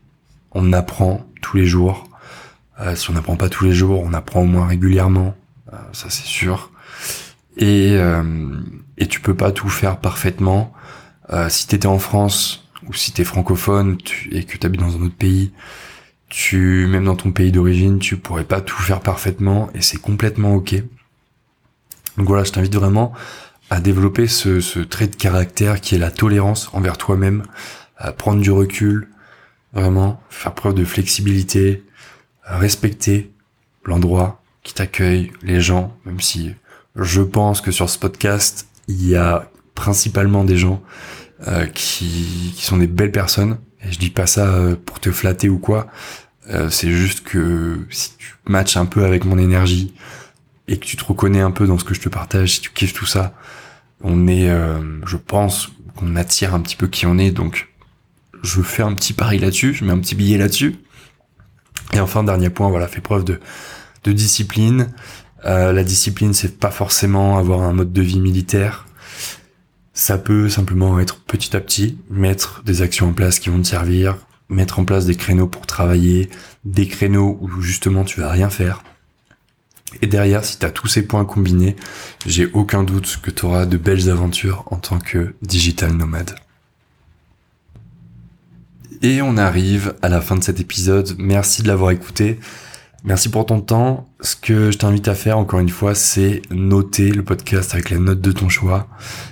on 0.52 0.74
apprend 0.74 1.28
tous 1.42 1.58
les 1.58 1.68
jours. 1.68 2.10
Euh, 2.80 2.96
si 2.96 3.10
on 3.12 3.14
n'apprend 3.14 3.36
pas 3.36 3.50
tous 3.50 3.66
les 3.66 3.74
jours, 3.74 4.02
on 4.04 4.14
apprend 4.14 4.42
au 4.42 4.46
moins 4.46 4.66
régulièrement, 4.66 5.36
euh, 5.72 5.78
ça 5.94 6.10
c'est 6.10 6.26
sûr. 6.26 6.72
Et, 7.58 7.98
et 9.00 9.08
tu 9.08 9.20
peux 9.20 9.34
pas 9.34 9.52
tout 9.52 9.68
faire 9.68 9.98
parfaitement. 9.98 10.74
si 11.50 11.66
t'étais 11.66 11.88
en 11.88 11.98
France 11.98 12.68
ou 12.88 12.94
si 12.94 13.12
t'es 13.12 13.24
francophone 13.24 13.98
et 14.32 14.44
que 14.44 14.58
t'habites 14.58 14.82
dans 14.82 14.96
un 14.96 15.02
autre 15.02 15.16
pays, 15.18 15.54
tu 16.30 16.88
même 16.88 17.06
dans 17.06 17.16
ton 17.16 17.32
pays 17.32 17.52
d'origine, 17.52 18.00
tu 18.00 18.18
pourrais 18.18 18.44
pas 18.44 18.62
tout 18.62 18.78
faire 18.78 19.00
parfaitement 19.00 19.70
et 19.74 19.82
c'est 19.82 19.98
complètement 19.98 20.56
ok. 20.56 20.76
Donc 22.18 22.28
voilà, 22.28 22.44
je 22.44 22.52
t'invite 22.52 22.76
vraiment 22.76 23.14
à 23.70 23.80
développer 23.80 24.28
ce, 24.28 24.80
trait 24.80 25.08
de 25.08 25.16
caractère 25.16 25.82
qui 25.82 25.96
est 25.96 26.00
la 26.00 26.12
tolérance 26.12 26.70
envers 26.74 26.98
toi-même, 26.98 27.44
prendre 28.18 28.42
du 28.42 28.52
recul, 28.52 29.10
vraiment 29.74 30.22
faire 30.30 30.54
preuve 30.54 30.74
de 30.74 30.86
flexibilité, 30.86 31.84
respecter 32.44 33.32
l'endroit 33.86 34.42
qui 34.64 34.74
t'accueille, 34.74 35.32
les 35.44 35.62
gens, 35.62 35.96
même 36.06 36.20
si 36.20 36.54
je 36.96 37.22
pense 37.22 37.62
que 37.62 37.72
sur 37.72 37.90
ce 37.90 38.00
podcast, 38.00 38.68
il 38.88 39.08
y 39.08 39.16
a 39.16 39.50
principalement 39.76 40.44
des 40.44 40.58
gens 40.58 40.82
euh, 41.48 41.68
qui, 41.68 42.56
sont 42.58 42.78
des 42.78 42.88
belles 42.88 43.12
personnes. 43.12 43.60
Je 43.82 43.98
dis 43.98 44.10
pas 44.10 44.28
ça 44.28 44.48
euh, 44.48 44.76
pour 44.76 45.00
te 45.00 45.12
flatter 45.12 45.50
ou 45.50 45.60
quoi. 45.60 45.88
Euh, 46.50 46.70
c'est 46.70 46.92
juste 46.92 47.24
que 47.24 47.86
si 47.90 48.16
tu 48.18 48.36
matches 48.46 48.78
un 48.78 48.86
peu 48.86 49.06
avec 49.06 49.26
mon 49.26 49.38
énergie 49.38 49.94
et 50.68 50.78
que 50.78 50.86
tu 50.86 50.98
te 50.98 51.04
reconnais 51.04 51.42
un 51.42 51.52
peu 51.52 51.68
dans 51.68 51.78
ce 51.78 51.84
que 51.84 51.94
je 51.94 52.02
te 52.02 52.10
partage, 52.10 52.54
si 52.54 52.62
tu 52.62 52.72
kiffes 52.72 52.94
tout 52.94 53.06
ça, 53.06 53.34
on 54.02 54.28
est, 54.28 54.50
je 55.06 55.18
pense 55.18 55.70
qu'on 55.96 56.16
attire 56.16 56.54
un 56.54 56.60
petit 56.60 56.76
peu 56.76 56.88
qui 56.88 57.06
on 57.06 57.18
est. 57.18 57.32
Donc 57.32 57.70
je 58.44 58.62
fais 58.62 58.84
un 58.84 58.94
petit 58.94 59.14
pari 59.14 59.40
là-dessus, 59.40 59.74
je 59.74 59.86
mets 59.86 59.94
un 59.94 60.00
petit 60.00 60.16
billet 60.16 60.38
là-dessus. 60.38 60.76
Et 61.94 62.00
enfin, 62.00 62.24
dernier 62.24 62.50
point, 62.50 62.70
voilà, 62.70 62.88
fait 62.88 63.02
preuve 63.02 63.24
de, 63.24 63.40
discipline. 64.06 64.94
Euh, 65.46 65.74
la 65.74 65.84
discipline, 65.84 66.34
c'est 66.34 66.60
pas 66.60 66.72
forcément 66.72 67.38
avoir 67.38 67.62
un 67.64 67.74
mode 67.74 67.92
de 67.92 68.02
vie 68.02 68.22
militaire. 68.22 68.87
Ça 69.98 70.20
peut 70.20 70.48
simplement 70.48 71.00
être 71.00 71.22
petit 71.22 71.56
à 71.58 71.60
petit, 71.60 71.98
mettre 72.12 72.62
des 72.64 72.84
actions 72.84 73.10
en 73.10 73.14
place 73.14 73.40
qui 73.40 73.50
vont 73.50 73.60
te 73.60 73.66
servir, 73.68 74.16
mettre 74.48 74.78
en 74.78 74.86
place 74.86 75.08
des 75.08 75.16
créneaux 75.16 75.48
pour 75.48 75.66
travailler, 75.66 76.30
des 76.66 76.88
créneaux 76.88 77.40
où 77.42 77.62
justement 77.62 78.04
tu 78.04 78.22
vas 78.22 78.30
rien 78.30 78.52
faire. 78.52 78.84
Et 80.04 80.06
derrière, 80.06 80.46
si 80.46 80.60
tu 80.60 80.66
as 80.68 80.70
tous 80.70 80.86
ces 80.86 81.02
points 81.02 81.26
combinés, 81.26 81.76
j'ai 82.28 82.46
aucun 82.46 82.84
doute 82.84 83.18
que 83.24 83.32
tu 83.32 83.44
auras 83.48 83.66
de 83.66 83.76
belles 83.76 84.12
aventures 84.12 84.66
en 84.68 84.76
tant 84.76 85.00
que 85.00 85.34
digital 85.42 85.94
nomade. 85.94 86.36
Et 89.02 89.24
on 89.24 89.36
arrive 89.36 89.96
à 90.04 90.10
la 90.10 90.22
fin 90.22 90.36
de 90.36 90.44
cet 90.44 90.60
épisode. 90.60 91.16
Merci 91.18 91.64
de 91.64 91.70
l'avoir 91.70 91.90
écouté. 91.90 92.40
Merci 93.04 93.30
pour 93.30 93.46
ton 93.46 93.62
temps. 93.62 94.10
Ce 94.22 94.36
que 94.36 94.72
je 94.72 94.78
t'invite 94.78 95.08
à 95.08 95.16
faire, 95.16 95.38
encore 95.38 95.60
une 95.60 95.70
fois, 95.70 95.96
c'est 95.96 96.42
noter 96.52 97.12
le 97.12 97.24
podcast 97.24 97.74
avec 97.74 97.90
la 97.90 98.00
note 98.00 98.22
de 98.22 98.32
ton 98.32 98.50
choix. 98.50 98.88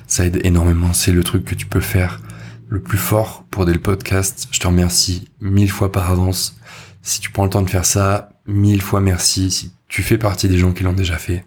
Ça 0.07 0.25
aide 0.25 0.39
énormément. 0.43 0.93
C'est 0.93 1.11
le 1.11 1.23
truc 1.23 1.45
que 1.45 1.55
tu 1.55 1.65
peux 1.65 1.81
faire 1.81 2.21
le 2.67 2.81
plus 2.81 2.97
fort 2.97 3.43
pour 3.51 3.63
aider 3.63 3.73
le 3.73 3.79
podcast. 3.79 4.47
Je 4.51 4.59
te 4.59 4.67
remercie 4.67 5.27
mille 5.41 5.71
fois 5.71 5.91
par 5.91 6.11
avance. 6.11 6.57
Si 7.01 7.19
tu 7.19 7.31
prends 7.31 7.43
le 7.43 7.49
temps 7.49 7.61
de 7.61 7.69
faire 7.69 7.85
ça, 7.85 8.29
mille 8.47 8.81
fois 8.81 9.01
merci. 9.01 9.51
Si 9.51 9.73
tu 9.87 10.03
fais 10.03 10.17
partie 10.17 10.47
des 10.47 10.57
gens 10.57 10.73
qui 10.73 10.83
l'ont 10.83 10.93
déjà 10.93 11.17
fait. 11.17 11.45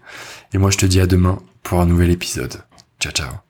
Et 0.53 0.57
moi, 0.57 0.71
je 0.71 0.77
te 0.77 0.85
dis 0.85 0.99
à 0.99 1.07
demain 1.07 1.39
pour 1.63 1.81
un 1.81 1.85
nouvel 1.85 2.11
épisode. 2.11 2.61
Ciao, 2.99 3.11
ciao. 3.11 3.48